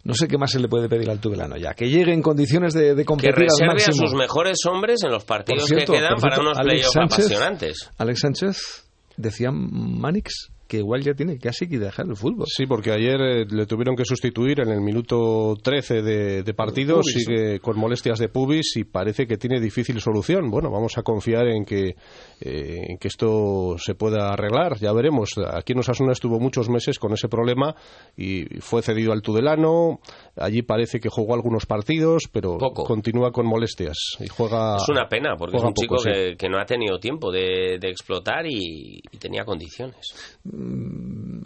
No 0.03 0.15
sé 0.15 0.27
qué 0.27 0.37
más 0.37 0.51
se 0.51 0.59
le 0.59 0.69
puede 0.69 0.89
pedir 0.89 1.11
al 1.11 1.21
Tudelano 1.21 1.57
ya, 1.59 1.75
que 1.75 1.89
llegue 1.89 2.13
en 2.13 2.23
condiciones 2.23 2.75
de, 2.75 2.95
de 2.95 3.03
Que 3.03 3.05
competir 3.05 3.35
al 3.35 3.75
reserve 3.77 3.83
a 3.83 3.93
sus 3.93 4.15
mejores 4.15 4.59
hombres 4.69 5.03
en 5.05 5.11
los 5.13 5.25
partidos 5.25 5.67
cierto, 5.67 5.93
que 5.93 5.99
quedan 5.99 6.17
para 6.17 6.37
cierto, 6.37 6.51
unos 6.51 6.59
playoffs 6.59 6.97
apasionantes. 6.97 7.91
Alex 7.99 8.21
Sánchez 8.21 8.90
decía 9.17 9.51
Manix 9.51 10.51
que 10.71 10.77
igual 10.77 11.03
ya 11.03 11.15
tiene 11.15 11.37
casi 11.37 11.69
que 11.69 11.81
dejar 11.81 12.07
el 12.07 12.15
fútbol. 12.15 12.47
Sí, 12.47 12.65
porque 12.65 12.93
ayer 12.93 13.21
eh, 13.21 13.45
le 13.51 13.67
tuvieron 13.67 13.97
que 13.97 14.05
sustituir 14.05 14.61
en 14.61 14.69
el 14.69 14.81
minuto 14.81 15.57
13 15.61 16.01
de, 16.01 16.43
de 16.45 16.55
partido, 16.55 17.01
Pubis. 17.01 17.13
sigue 17.25 17.59
con 17.59 17.77
molestias 17.77 18.21
de 18.21 18.29
pubis 18.29 18.77
y 18.77 18.85
parece 18.85 19.27
que 19.27 19.37
tiene 19.37 19.59
difícil 19.61 20.01
solución. 20.01 20.49
Bueno, 20.49 20.71
vamos 20.71 20.97
a 20.97 21.03
confiar 21.03 21.49
en 21.49 21.65
que, 21.65 21.97
eh, 22.41 22.87
en 22.89 22.99
que 22.99 23.09
esto 23.09 23.75
se 23.79 23.97
pueda 23.97 24.29
arreglar, 24.29 24.79
ya 24.79 24.93
veremos. 24.93 25.31
Aquí 25.53 25.73
en 25.73 25.81
Osasuna 25.81 26.13
estuvo 26.13 26.39
muchos 26.39 26.69
meses 26.69 27.01
con 27.01 27.13
ese 27.15 27.29
problema 27.29 27.75
y 28.17 28.45
fue 28.61 28.81
cedido 28.83 29.13
al 29.13 29.23
Tudelano, 29.23 29.99
allí 30.37 30.63
parece 30.63 31.01
que 31.01 31.09
jugó 31.09 31.35
algunos 31.35 31.67
partidos, 31.67 32.29
pero 32.31 32.59
Poco. 32.59 32.85
continúa 32.85 33.33
con 33.33 33.45
molestias 33.45 33.97
y 34.21 34.29
juega... 34.29 34.77
Es 34.77 34.89
una 34.89 35.09
pena, 35.09 35.35
porque 35.37 35.57
es 35.57 35.65
un 35.65 35.75
chico 35.75 35.97
poco, 35.97 36.05
sí. 36.05 36.11
que, 36.13 36.37
que 36.37 36.49
no 36.49 36.61
ha 36.61 36.65
tenido 36.65 37.01
tiempo 37.01 37.33
de, 37.33 37.79
de 37.81 37.89
explotar 37.89 38.47
y, 38.47 39.01
y 39.11 39.19
tenía 39.19 39.45
condiciones. 39.45 40.39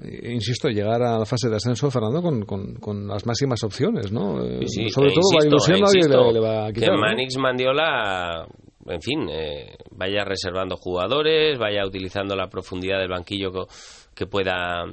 Eh, 0.02 0.32
insisto, 0.32 0.68
llegar 0.68 1.02
a 1.02 1.18
la 1.18 1.24
fase 1.26 1.48
de 1.48 1.56
ascenso, 1.56 1.90
Fernando, 1.90 2.20
con, 2.22 2.44
con, 2.44 2.74
con 2.76 3.06
las 3.06 3.26
máximas 3.26 3.62
opciones, 3.64 4.12
¿no? 4.12 4.44
Eh, 4.44 4.60
Sí, 4.66 4.84
sí, 4.84 4.90
Sobre 4.90 5.10
e 5.10 5.14
todo 5.14 5.22
la 5.30 5.46
insisto, 5.46 5.48
ilusión 5.48 5.80
nadie 5.80 5.98
insisto, 5.98 6.24
le, 6.26 6.32
le 6.32 6.40
va 6.40 6.66
a 6.66 6.72
quitar. 6.72 6.88
Que 6.90 6.94
¿no? 6.94 7.00
Manix 7.00 7.36
Mandiola, 7.38 8.46
en 8.86 9.00
fin, 9.02 9.28
eh, 9.30 9.76
vaya 9.92 10.24
reservando 10.24 10.76
jugadores, 10.76 11.58
vaya 11.58 11.86
utilizando 11.86 12.36
la 12.36 12.48
profundidad 12.48 12.98
del 12.98 13.08
banquillo 13.08 13.50
co- 13.52 13.66
que 14.14 14.26
pueda 14.26 14.84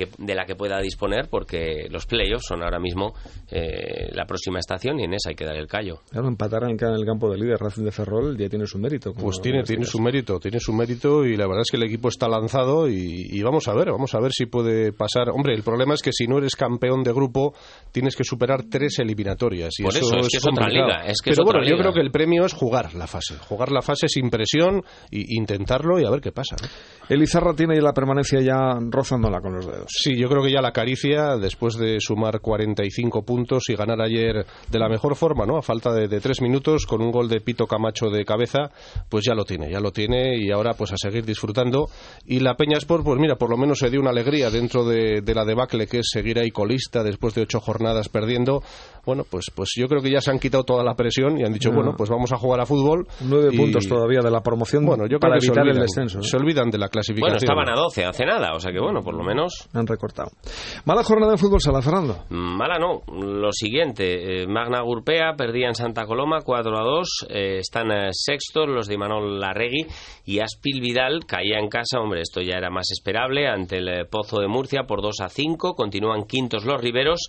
que, 0.00 0.08
de 0.18 0.34
la 0.34 0.46
que 0.46 0.54
pueda 0.54 0.80
disponer 0.80 1.28
porque 1.28 1.88
los 1.90 2.06
playoffs 2.06 2.46
son 2.48 2.62
ahora 2.62 2.78
mismo 2.78 3.12
eh, 3.50 4.08
la 4.12 4.24
próxima 4.24 4.58
estación 4.58 4.98
y 5.00 5.04
en 5.04 5.14
esa 5.14 5.30
hay 5.30 5.36
que 5.36 5.44
dar 5.44 5.56
el 5.56 5.66
callo. 5.66 6.00
Claro, 6.10 6.28
empatar 6.28 6.64
en 6.64 6.70
el 6.70 7.04
campo 7.04 7.30
de 7.30 7.38
líder 7.38 7.58
Racing 7.58 7.84
de 7.84 7.92
Ferrol 7.92 8.36
ya 8.38 8.48
tiene 8.48 8.66
su 8.66 8.78
mérito. 8.78 9.12
como 9.12 9.26
Pues 9.26 9.40
tiene, 9.40 9.58
en 9.60 9.64
tiene 9.64 9.84
su 9.84 10.00
mérito, 10.00 10.38
tiene 10.38 10.58
su 10.58 10.72
mérito 10.72 11.24
y 11.26 11.36
la 11.36 11.46
verdad 11.46 11.62
es 11.62 11.70
que 11.70 11.76
el 11.76 11.82
equipo 11.82 12.08
está 12.08 12.28
lanzado 12.28 12.88
y, 12.88 13.26
y 13.30 13.42
vamos 13.42 13.68
a 13.68 13.74
ver, 13.74 13.90
vamos 13.90 14.14
a 14.14 14.20
ver 14.20 14.32
si 14.32 14.46
puede 14.46 14.92
pasar. 14.92 15.28
Hombre, 15.30 15.54
el 15.54 15.62
problema 15.62 15.94
es 15.94 16.02
que 16.02 16.12
si 16.12 16.26
no 16.26 16.38
eres 16.38 16.56
campeón 16.56 17.02
de 17.02 17.12
grupo 17.12 17.54
tienes 17.92 18.16
que 18.16 18.24
superar 18.24 18.64
tres 18.70 18.98
eliminatorias 19.00 19.78
y 19.78 19.82
Por 19.82 19.96
eso, 19.96 20.16
es 20.16 20.28
que 20.28 20.38
es 20.38 20.46
otra 20.46 20.68
liga, 20.68 21.04
es 21.04 21.20
que 21.20 21.30
es 21.30 21.36
Pero 21.36 21.48
otra 21.48 21.60
bueno, 21.60 21.70
yo 21.70 21.76
creo 21.76 21.92
que 21.92 22.00
el 22.00 22.10
premio 22.10 22.44
es 22.44 22.54
jugar 22.54 22.94
la 22.94 23.06
fase, 23.06 23.36
jugar 23.38 23.70
la 23.70 23.82
fase 23.82 24.08
sin 24.08 24.30
presión 24.30 24.82
e 25.10 25.24
intentarlo 25.28 26.00
y 26.00 26.04
a 26.06 26.10
ver 26.10 26.20
qué 26.20 26.32
pasa. 26.32 26.56
¿no? 26.60 26.68
Elizarra 27.08 27.54
tiene 27.54 27.80
la 27.80 27.92
permanencia 27.92 28.40
ya 28.40 28.78
rozándola 28.80 29.40
con 29.40 29.54
los 29.54 29.66
dedos. 29.66 29.89
Sí, 29.92 30.16
yo 30.16 30.28
creo 30.28 30.44
que 30.44 30.52
ya 30.52 30.62
la 30.62 30.70
caricia, 30.70 31.36
después 31.36 31.74
de 31.74 31.98
sumar 31.98 32.38
45 32.40 33.24
puntos 33.24 33.64
y 33.70 33.74
ganar 33.74 34.00
ayer 34.00 34.46
de 34.70 34.78
la 34.78 34.88
mejor 34.88 35.16
forma, 35.16 35.46
¿no? 35.46 35.56
A 35.56 35.62
falta 35.62 35.92
de, 35.92 36.20
tres 36.20 36.40
minutos, 36.40 36.86
con 36.86 37.02
un 37.02 37.10
gol 37.10 37.28
de 37.28 37.40
Pito 37.40 37.66
Camacho 37.66 38.08
de 38.08 38.24
cabeza, 38.24 38.70
pues 39.08 39.24
ya 39.24 39.34
lo 39.34 39.44
tiene, 39.44 39.68
ya 39.68 39.80
lo 39.80 39.90
tiene 39.90 40.38
y 40.38 40.52
ahora 40.52 40.74
pues 40.74 40.92
a 40.92 40.96
seguir 40.96 41.24
disfrutando. 41.24 41.88
Y 42.24 42.38
la 42.38 42.54
Peña 42.54 42.78
Sport, 42.78 43.02
pues 43.02 43.18
mira, 43.18 43.34
por 43.34 43.50
lo 43.50 43.56
menos 43.56 43.80
se 43.80 43.90
dio 43.90 44.00
una 44.00 44.10
alegría 44.10 44.48
dentro 44.48 44.84
de, 44.84 45.22
de 45.22 45.34
la 45.34 45.44
debacle 45.44 45.88
que 45.88 45.98
es 45.98 46.10
seguir 46.12 46.38
ahí 46.38 46.52
colista 46.52 47.02
después 47.02 47.34
de 47.34 47.42
ocho 47.42 47.58
jornadas 47.58 48.08
perdiendo. 48.08 48.62
Bueno, 49.06 49.24
pues, 49.28 49.46
pues 49.54 49.70
yo 49.76 49.88
creo 49.88 50.00
que 50.02 50.10
ya 50.10 50.20
se 50.20 50.30
han 50.30 50.38
quitado 50.38 50.64
toda 50.64 50.84
la 50.84 50.94
presión 50.94 51.38
y 51.38 51.44
han 51.44 51.52
dicho, 51.52 51.70
Ah. 51.72 51.74
bueno, 51.76 51.94
pues 51.96 52.10
vamos 52.10 52.32
a 52.32 52.36
jugar 52.36 52.60
a 52.60 52.66
fútbol. 52.66 53.06
Nueve 53.20 53.48
Y- 53.52 53.56
puntos 53.56 53.86
todavía 53.88 54.20
de 54.22 54.30
la 54.30 54.40
promoción 54.42 54.84
Bueno, 54.84 55.04
yo 55.04 55.18
creo 55.18 55.20
para 55.20 55.34
que 55.34 55.40
se 55.40 55.46
evitar 55.48 55.64
el 55.64 55.70
olvidan, 55.70 55.82
descenso. 55.86 56.18
¿no? 56.18 56.22
se 56.24 56.36
olvidan 56.36 56.70
de 56.70 56.78
la 56.78 56.88
clasificación. 56.88 57.38
Bueno, 57.38 57.38
estaban 57.38 57.68
a 57.70 57.80
12 57.80 58.04
hace 58.04 58.24
nada, 58.24 58.54
o 58.54 58.60
sea 58.60 58.72
que 58.72 58.80
bueno, 58.80 59.00
por 59.00 59.14
lo 59.14 59.22
menos 59.24 59.68
Han 59.72 59.86
recortado. 59.86 60.30
Mala 60.84 61.02
jornada 61.02 61.32
de 61.32 61.38
fútbol 61.38 61.60
sala, 61.60 61.82
Fernando. 61.82 62.24
Mala 62.30 62.78
no. 62.78 63.02
Lo 63.22 63.52
siguiente, 63.52 64.42
eh, 64.42 64.46
Magna 64.46 64.80
Gurpea 64.82 65.34
perdía 65.36 65.68
en 65.68 65.74
Santa 65.74 66.04
Coloma 66.06 66.40
4 66.44 66.76
a 66.78 66.82
2. 66.82 67.26
eh, 67.30 67.58
están 67.58 67.90
eh, 67.90 68.08
sextos 68.12 68.68
los 68.68 68.86
de 68.86 68.94
Imanol 68.94 69.40
Larregui 69.40 69.86
y 70.26 70.40
Aspil 70.40 70.80
Vidal 70.80 71.24
caía 71.26 71.58
en 71.58 71.68
casa. 71.68 71.98
Hombre, 72.00 72.20
esto 72.22 72.40
ya 72.40 72.56
era 72.56 72.70
más 72.70 72.90
esperable 72.90 73.46
ante 73.48 73.78
el 73.78 73.88
eh, 73.88 74.04
Pozo 74.04 74.40
de 74.40 74.48
Murcia 74.48 74.82
por 74.86 75.02
2 75.02 75.20
a 75.22 75.28
5. 75.28 75.74
Continúan 75.74 76.24
quintos 76.24 76.64
los 76.64 76.80
Riveros. 76.80 77.20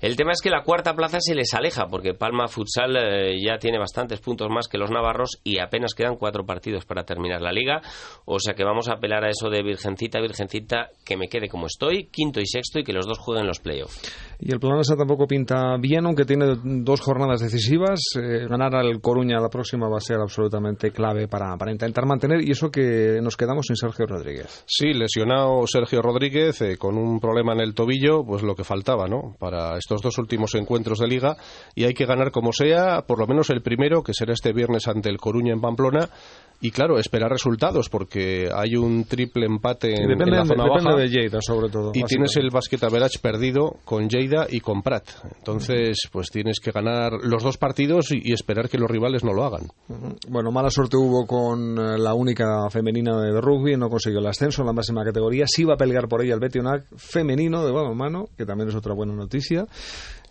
El 0.00 0.16
tema 0.16 0.32
es 0.32 0.40
que 0.42 0.50
la 0.50 0.62
cuarta 0.62 0.94
plaza 0.94 1.15
se 1.20 1.34
les 1.34 1.52
aleja 1.54 1.86
porque 1.86 2.14
Palma 2.14 2.48
Futsal 2.48 2.96
eh, 2.96 3.40
ya 3.42 3.58
tiene 3.58 3.78
bastantes 3.78 4.20
puntos 4.20 4.48
más 4.50 4.68
que 4.68 4.78
los 4.78 4.90
navarros 4.90 5.40
y 5.44 5.58
apenas 5.58 5.94
quedan 5.94 6.16
cuatro 6.16 6.44
partidos 6.44 6.84
para 6.84 7.04
terminar 7.04 7.40
la 7.42 7.52
liga. 7.52 7.80
O 8.24 8.38
sea 8.38 8.54
que 8.54 8.64
vamos 8.64 8.88
a 8.88 8.94
apelar 8.94 9.24
a 9.24 9.30
eso 9.30 9.48
de 9.48 9.62
Virgencita, 9.62 10.20
Virgencita, 10.20 10.90
que 11.04 11.16
me 11.16 11.28
quede 11.28 11.48
como 11.48 11.66
estoy, 11.66 12.08
quinto 12.10 12.40
y 12.40 12.46
sexto 12.46 12.80
y 12.80 12.84
que 12.84 12.92
los 12.92 13.06
dos 13.06 13.18
jueguen 13.18 13.46
los 13.46 13.60
playoffs. 13.60 14.00
Y 14.38 14.52
el 14.52 14.60
Planasa 14.60 14.96
tampoco 14.96 15.26
pinta 15.26 15.76
bien, 15.78 16.04
aunque 16.04 16.24
tiene 16.24 16.56
dos 16.62 17.00
jornadas 17.00 17.40
decisivas. 17.40 18.00
Eh, 18.16 18.46
ganar 18.48 18.74
al 18.74 19.00
Coruña 19.00 19.40
la 19.40 19.48
próxima 19.48 19.88
va 19.88 19.96
a 19.96 20.00
ser 20.00 20.18
absolutamente 20.18 20.90
clave 20.90 21.26
para, 21.26 21.56
para 21.56 21.72
intentar 21.72 22.04
mantener. 22.06 22.42
Y 22.42 22.50
eso 22.50 22.70
que 22.70 23.18
nos 23.22 23.36
quedamos 23.36 23.66
sin 23.66 23.76
Sergio 23.76 24.06
Rodríguez. 24.06 24.64
Sí, 24.66 24.92
lesionado 24.92 25.66
Sergio 25.66 26.02
Rodríguez 26.02 26.60
eh, 26.60 26.76
con 26.76 26.98
un 26.98 27.18
problema 27.18 27.54
en 27.54 27.60
el 27.60 27.74
tobillo, 27.74 28.24
pues 28.24 28.42
lo 28.42 28.54
que 28.54 28.64
faltaba, 28.64 29.06
¿no? 29.06 29.34
Para 29.38 29.78
estos 29.78 30.02
dos 30.02 30.18
últimos 30.18 30.54
encuentros 30.54 30.98
de 30.98 31.05
liga 31.06 31.36
y 31.74 31.84
hay 31.84 31.94
que 31.94 32.06
ganar 32.06 32.30
como 32.30 32.52
sea, 32.52 33.02
por 33.02 33.18
lo 33.18 33.26
menos 33.26 33.50
el 33.50 33.62
primero, 33.62 34.02
que 34.02 34.12
será 34.14 34.32
este 34.32 34.52
viernes 34.52 34.88
ante 34.88 35.08
el 35.08 35.18
Coruña 35.18 35.52
en 35.52 35.60
Pamplona. 35.60 36.08
Y 36.58 36.70
claro, 36.70 36.98
esperar 36.98 37.30
resultados 37.30 37.90
porque 37.90 38.48
hay 38.50 38.76
un 38.76 39.04
triple 39.04 39.44
empate 39.44 39.88
en, 39.88 40.08
depende, 40.08 40.24
en 40.24 40.30
la 40.30 40.46
zona 40.46 40.64
depende 40.64 40.90
baja. 40.90 41.02
de 41.02 41.08
Lleida, 41.10 41.38
sobre 41.42 41.68
todo. 41.68 41.90
Y 41.92 42.02
tienes 42.04 42.34
el. 42.36 42.46
Basket 42.50 42.82
Average 42.82 43.18
perdido 43.20 43.76
con 43.84 44.08
Lleida 44.08 44.46
y 44.48 44.60
con 44.60 44.80
Prat. 44.80 45.04
Entonces, 45.36 45.98
pues 46.10 46.30
tienes 46.30 46.58
que 46.58 46.70
ganar 46.70 47.12
los 47.22 47.42
dos 47.42 47.58
partidos 47.58 48.10
y, 48.10 48.20
y 48.22 48.32
esperar 48.32 48.70
que 48.70 48.78
los 48.78 48.90
rivales 48.90 49.22
no 49.22 49.34
lo 49.34 49.44
hagan. 49.44 49.66
Bueno, 50.30 50.50
mala 50.50 50.70
suerte 50.70 50.96
hubo 50.96 51.26
con 51.26 51.78
eh, 51.78 51.98
la 51.98 52.14
única 52.14 52.70
femenina 52.70 53.20
de 53.20 53.38
rugby, 53.40 53.76
no 53.76 53.90
consiguió 53.90 54.20
el 54.20 54.26
ascenso 54.26 54.62
en 54.62 54.66
la 54.68 54.72
máxima 54.72 55.04
categoría. 55.04 55.44
Sí 55.46 55.64
va 55.64 55.74
a 55.74 55.76
pelear 55.76 56.08
por 56.08 56.22
ella 56.22 56.34
el 56.34 56.40
Betty 56.40 56.58
Unac 56.58 56.86
femenino 56.96 57.66
de 57.66 57.72
balonmano, 57.72 58.28
que 58.36 58.46
también 58.46 58.70
es 58.70 58.74
otra 58.74 58.94
buena 58.94 59.12
noticia. 59.12 59.66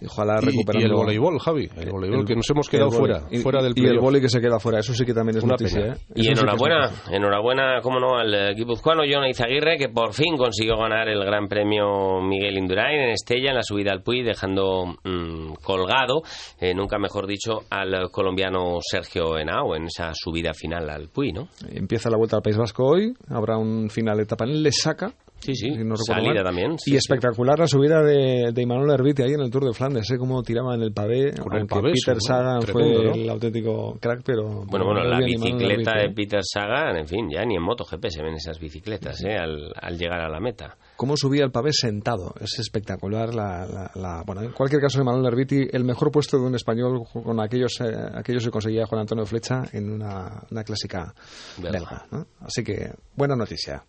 Y 0.02 0.06
ojalá 0.08 0.40
Y, 0.42 0.46
recuperando... 0.48 0.88
y 0.88 0.90
el 0.90 0.94
voleibol, 0.96 1.40
Javi. 1.40 1.70
El 1.78 1.90
voleibol 1.92 2.20
el- 2.22 2.26
que 2.26 2.36
nos 2.36 2.50
hemos 2.50 2.68
quedado 2.70 2.92
fuera, 2.92 3.24
Y- 3.32 3.40
fuera 3.40 3.64
del 3.64 3.74
Y 3.76 3.86
el 3.88 4.00
vóley 4.00 4.22
que 4.22 4.30
se 4.30 4.42
queda 4.42 4.60
fuera, 4.60 4.80
eso 4.80 4.94
sí 4.94 5.06
que 5.06 5.14
también 5.14 5.38
es 5.38 5.44
Una 5.44 5.54
noticia. 5.54 5.82
pena. 5.82 5.94
¿eh? 5.96 6.00
Y 6.16 6.22
Eso 6.32 6.42
enhorabuena, 6.42 6.92
enhorabuena, 7.12 7.80
cómo 7.82 8.00
no, 8.00 8.18
al 8.18 8.54
guipuzcoano 8.56 9.04
Jonah 9.10 9.30
Izaguirre, 9.30 9.78
que 9.78 9.90
por 9.90 10.14
fin 10.14 10.36
consiguió 10.38 10.78
ganar 10.78 11.08
el 11.08 11.24
Gran 11.24 11.48
Premio 11.48 12.22
Miguel 12.22 12.58
Indurain 12.58 13.00
en 13.00 13.10
Estella, 13.12 13.50
en 13.52 13.56
la 13.56 13.64
subida 13.64 13.92
al 13.92 14.04
Puy, 14.04 14.22
dejando 14.24 14.86
mm, 15.04 15.54
colgado, 15.64 16.22
eh, 16.60 16.74
nunca 16.74 16.98
mejor 17.00 17.26
dicho, 17.28 17.62
al 17.70 18.10
colombiano 18.12 18.80
Sergio 18.82 19.38
Henao 19.38 19.76
en 19.76 19.86
esa 19.86 20.12
subida 20.14 20.54
final 20.54 20.90
al 20.90 21.08
Puy, 21.10 21.32
¿no? 21.32 21.48
Empieza 21.70 22.10
la 22.10 22.18
vuelta 22.18 22.36
al 22.36 22.42
País 22.42 22.58
Vasco 22.58 22.86
hoy, 22.86 23.14
habrá 23.30 23.58
un 23.58 23.90
final 23.90 24.18
de 24.18 24.24
etapa 24.24 24.46
en 24.46 24.62
Le 24.62 24.72
Saca. 24.72 25.14
Sí, 25.40 25.54
sí, 25.54 25.70
no 25.84 25.96
salida 25.98 26.44
también. 26.44 26.78
sí, 26.80 26.90
y 26.90 26.94
sí. 26.94 26.98
espectacular 26.98 27.60
la 27.60 27.68
subida 27.68 28.02
de, 28.02 28.52
de 28.52 28.62
Imanol 28.64 28.90
Herbiti 28.92 29.22
ahí 29.22 29.34
en 29.34 29.42
el 29.42 29.52
Tour 29.52 29.66
de 29.66 29.74
Flandes, 29.74 30.08
sé 30.08 30.18
cómo 30.18 30.42
tiraba 30.42 30.74
en 30.74 30.82
el 30.82 30.92
pavé, 30.92 31.34
Con 31.34 31.54
el 31.54 31.60
aunque 31.60 31.76
pavé, 31.76 31.92
Peter 31.94 32.18
Sagan 32.20 32.60
tremendo, 32.62 32.96
fue 33.02 33.06
¿no? 33.10 33.14
el 33.14 33.30
auténtico 33.30 33.98
crack, 34.02 34.22
pero... 34.26 34.64
Bueno, 34.66 34.86
bueno, 34.86 35.04
la 35.04 35.20
bicicleta 35.20 35.92
de 35.98 36.04
Herbiti. 36.06 36.16
Peter 36.26 36.40
Sagan, 36.44 36.98
en 36.98 37.08
fin, 37.08 37.30
ya 37.32 37.46
ni 37.46 37.56
en 37.56 37.62
MotoGP 37.62 38.06
se 38.10 38.24
ven 38.24 38.34
esas 38.34 38.60
bicicletas, 38.60 39.24
¿eh? 39.24 39.36
Al, 39.36 39.72
al 39.80 39.98
llegar 39.98 40.22
a 40.22 40.30
la 40.30 40.40
meta. 40.40 40.78
cómo 40.96 41.16
subía 41.16 41.44
el 41.44 41.52
pavé 41.52 41.72
sentado. 41.74 42.34
Es 42.40 42.58
espectacular. 42.60 43.34
La, 43.36 43.66
la- 43.68 43.92
la- 43.96 44.24
bueno, 44.26 44.42
en 44.42 44.52
cualquier 44.52 44.82
caso, 44.82 44.98
de 44.98 45.04
Manuel 45.04 45.26
Herbiti, 45.28 45.68
el 45.72 45.84
mejor 45.84 46.10
puesto 46.12 46.38
de 46.38 46.44
un 46.46 46.56
español 46.56 47.04
con 47.12 47.40
aquellos, 47.40 47.80
eh, 47.82 47.94
aquellos 48.16 48.44
que 48.46 48.50
conseguía 48.52 48.86
Juan 48.88 49.02
Antonio 49.02 49.26
Flecha 49.26 49.64
en 49.74 49.92
una, 49.92 50.42
una 50.50 50.64
clásica 50.64 51.14
Belga. 51.62 51.72
belga. 51.80 52.06
¿no? 52.12 52.26
Así 52.42 52.64
que, 52.64 52.90
buena 53.16 53.36
noticia. 53.36 53.84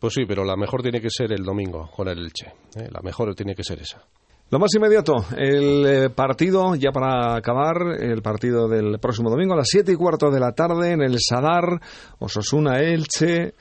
Pues 0.00 0.14
sí, 0.14 0.22
pero 0.26 0.44
la 0.44 0.56
mejor 0.56 0.82
tiene 0.82 1.00
que 1.00 1.10
ser 1.10 1.30
el 1.32 1.44
domingo 1.44 1.90
con 1.94 2.08
el 2.08 2.18
Elche. 2.18 2.46
¿eh? 2.76 2.88
La 2.90 3.00
mejor 3.02 3.34
tiene 3.34 3.54
que 3.54 3.62
ser 3.62 3.80
esa. 3.80 4.02
Lo 4.50 4.58
más 4.58 4.74
inmediato, 4.74 5.14
el 5.36 5.86
eh, 5.86 6.10
partido, 6.10 6.74
ya 6.74 6.90
para 6.90 7.36
acabar, 7.36 7.76
el 8.00 8.20
partido 8.20 8.66
del 8.66 8.98
próximo 8.98 9.30
domingo 9.30 9.54
a 9.54 9.58
las 9.58 9.68
7 9.70 9.92
y 9.92 9.94
cuarto 9.94 10.30
de 10.30 10.40
la 10.40 10.52
tarde 10.52 10.90
en 10.90 11.02
el 11.02 11.18
Sadar, 11.20 11.80
Ososuna 12.18 12.78
Elche. 12.78 13.54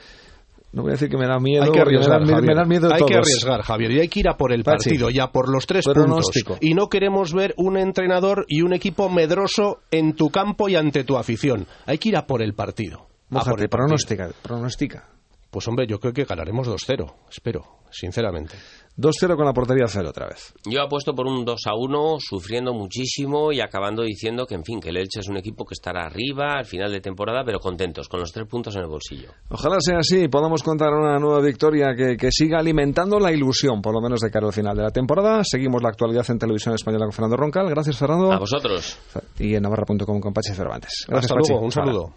No 0.71 0.83
voy 0.83 0.91
a 0.91 0.93
decir 0.93 1.09
que 1.09 1.17
me 1.17 1.27
da 1.27 1.39
miedo, 1.39 1.63
Hay 1.63 1.71
que 1.71 1.77
me 1.77 1.81
arriesgar, 1.83 2.21
me 2.21 2.33
Javier. 2.33 2.57
Hay 2.57 2.99
que 3.05 3.13
todos. 3.13 3.27
arriesgar, 3.27 3.61
Javier. 3.63 3.91
Y 3.91 3.99
hay 3.99 4.07
que 4.07 4.19
ir 4.21 4.29
a 4.29 4.37
por 4.37 4.51
el 4.53 4.63
Pachi. 4.63 4.89
partido, 4.89 5.09
ya 5.09 5.31
por 5.31 5.49
los 5.49 5.67
tres 5.67 5.85
Pronóstico. 5.85 6.53
puntos. 6.53 6.67
Y 6.69 6.73
no 6.73 6.89
queremos 6.89 7.33
ver 7.33 7.53
un 7.57 7.77
entrenador 7.77 8.45
y 8.47 8.61
un 8.61 8.73
equipo 8.73 9.09
medroso 9.09 9.79
en 9.91 10.13
tu 10.13 10.29
campo 10.29 10.69
y 10.69 10.75
ante 10.75 11.03
tu 11.03 11.17
afición. 11.17 11.67
Hay 11.85 11.97
que 11.97 12.09
ir 12.09 12.17
a 12.17 12.25
por 12.25 12.41
el 12.41 12.53
partido. 12.53 12.99
A 13.01 13.01
por 13.01 13.09
Mójate, 13.33 13.49
el 13.63 13.69
partido. 13.69 13.69
pronóstica, 13.69 14.29
pronostica. 14.41 15.07
Pues 15.51 15.67
hombre, 15.67 15.87
yo 15.87 15.99
creo 15.99 16.13
que 16.13 16.25
ganaremos 16.25 16.67
2-0. 16.67 17.11
Espero, 17.29 17.65
sinceramente. 17.89 18.55
2-0 18.97 19.35
con 19.37 19.45
la 19.45 19.53
portería 19.53 19.85
cero 19.87 20.09
otra 20.09 20.27
vez. 20.27 20.53
Yo 20.65 20.81
apuesto 20.81 21.15
por 21.15 21.25
un 21.25 21.45
2 21.45 21.59
a 21.67 21.71
1, 21.73 22.17
sufriendo 22.19 22.73
muchísimo 22.73 23.51
y 23.53 23.61
acabando 23.61 24.03
diciendo 24.03 24.45
que, 24.45 24.55
en 24.55 24.65
fin, 24.65 24.81
que 24.81 24.89
el 24.89 24.97
Elche 24.97 25.21
es 25.21 25.29
un 25.29 25.37
equipo 25.37 25.63
que 25.63 25.73
estará 25.73 26.05
arriba 26.05 26.55
al 26.57 26.65
final 26.65 26.91
de 26.91 26.99
temporada, 26.99 27.43
pero 27.45 27.59
contentos, 27.59 28.09
con 28.09 28.19
los 28.19 28.31
tres 28.33 28.45
puntos 28.47 28.75
en 28.75 28.81
el 28.81 28.87
bolsillo. 28.89 29.31
Ojalá 29.49 29.77
sea 29.79 29.99
así 29.99 30.23
y 30.23 30.27
podamos 30.27 30.61
contar 30.63 30.93
una 30.93 31.17
nueva 31.17 31.39
victoria 31.39 31.95
que, 31.95 32.17
que 32.17 32.29
siga 32.29 32.59
alimentando 32.59 33.19
la 33.19 33.31
ilusión, 33.31 33.81
por 33.81 33.93
lo 33.93 34.01
menos 34.01 34.19
de 34.19 34.29
cara 34.29 34.47
al 34.47 34.53
final 34.53 34.75
de 34.75 34.83
la 34.83 34.91
temporada. 34.91 35.41
Seguimos 35.45 35.81
la 35.81 35.89
actualidad 35.89 36.29
en 36.29 36.37
televisión 36.37 36.75
española 36.75 37.05
con 37.05 37.13
Fernando 37.13 37.37
Roncal. 37.37 37.69
Gracias, 37.69 37.97
Fernando. 37.97 38.33
A 38.33 38.39
vosotros. 38.39 38.99
Y 39.39 39.55
en 39.55 39.63
navarra.com 39.63 40.19
con 40.19 40.33
Pachi 40.33 40.53
Cervantes. 40.53 41.05
Gracias, 41.07 41.31
Hasta 41.31 41.35
Pachi. 41.35 41.49
luego, 41.53 41.65
un 41.65 41.71
saludo. 41.71 42.13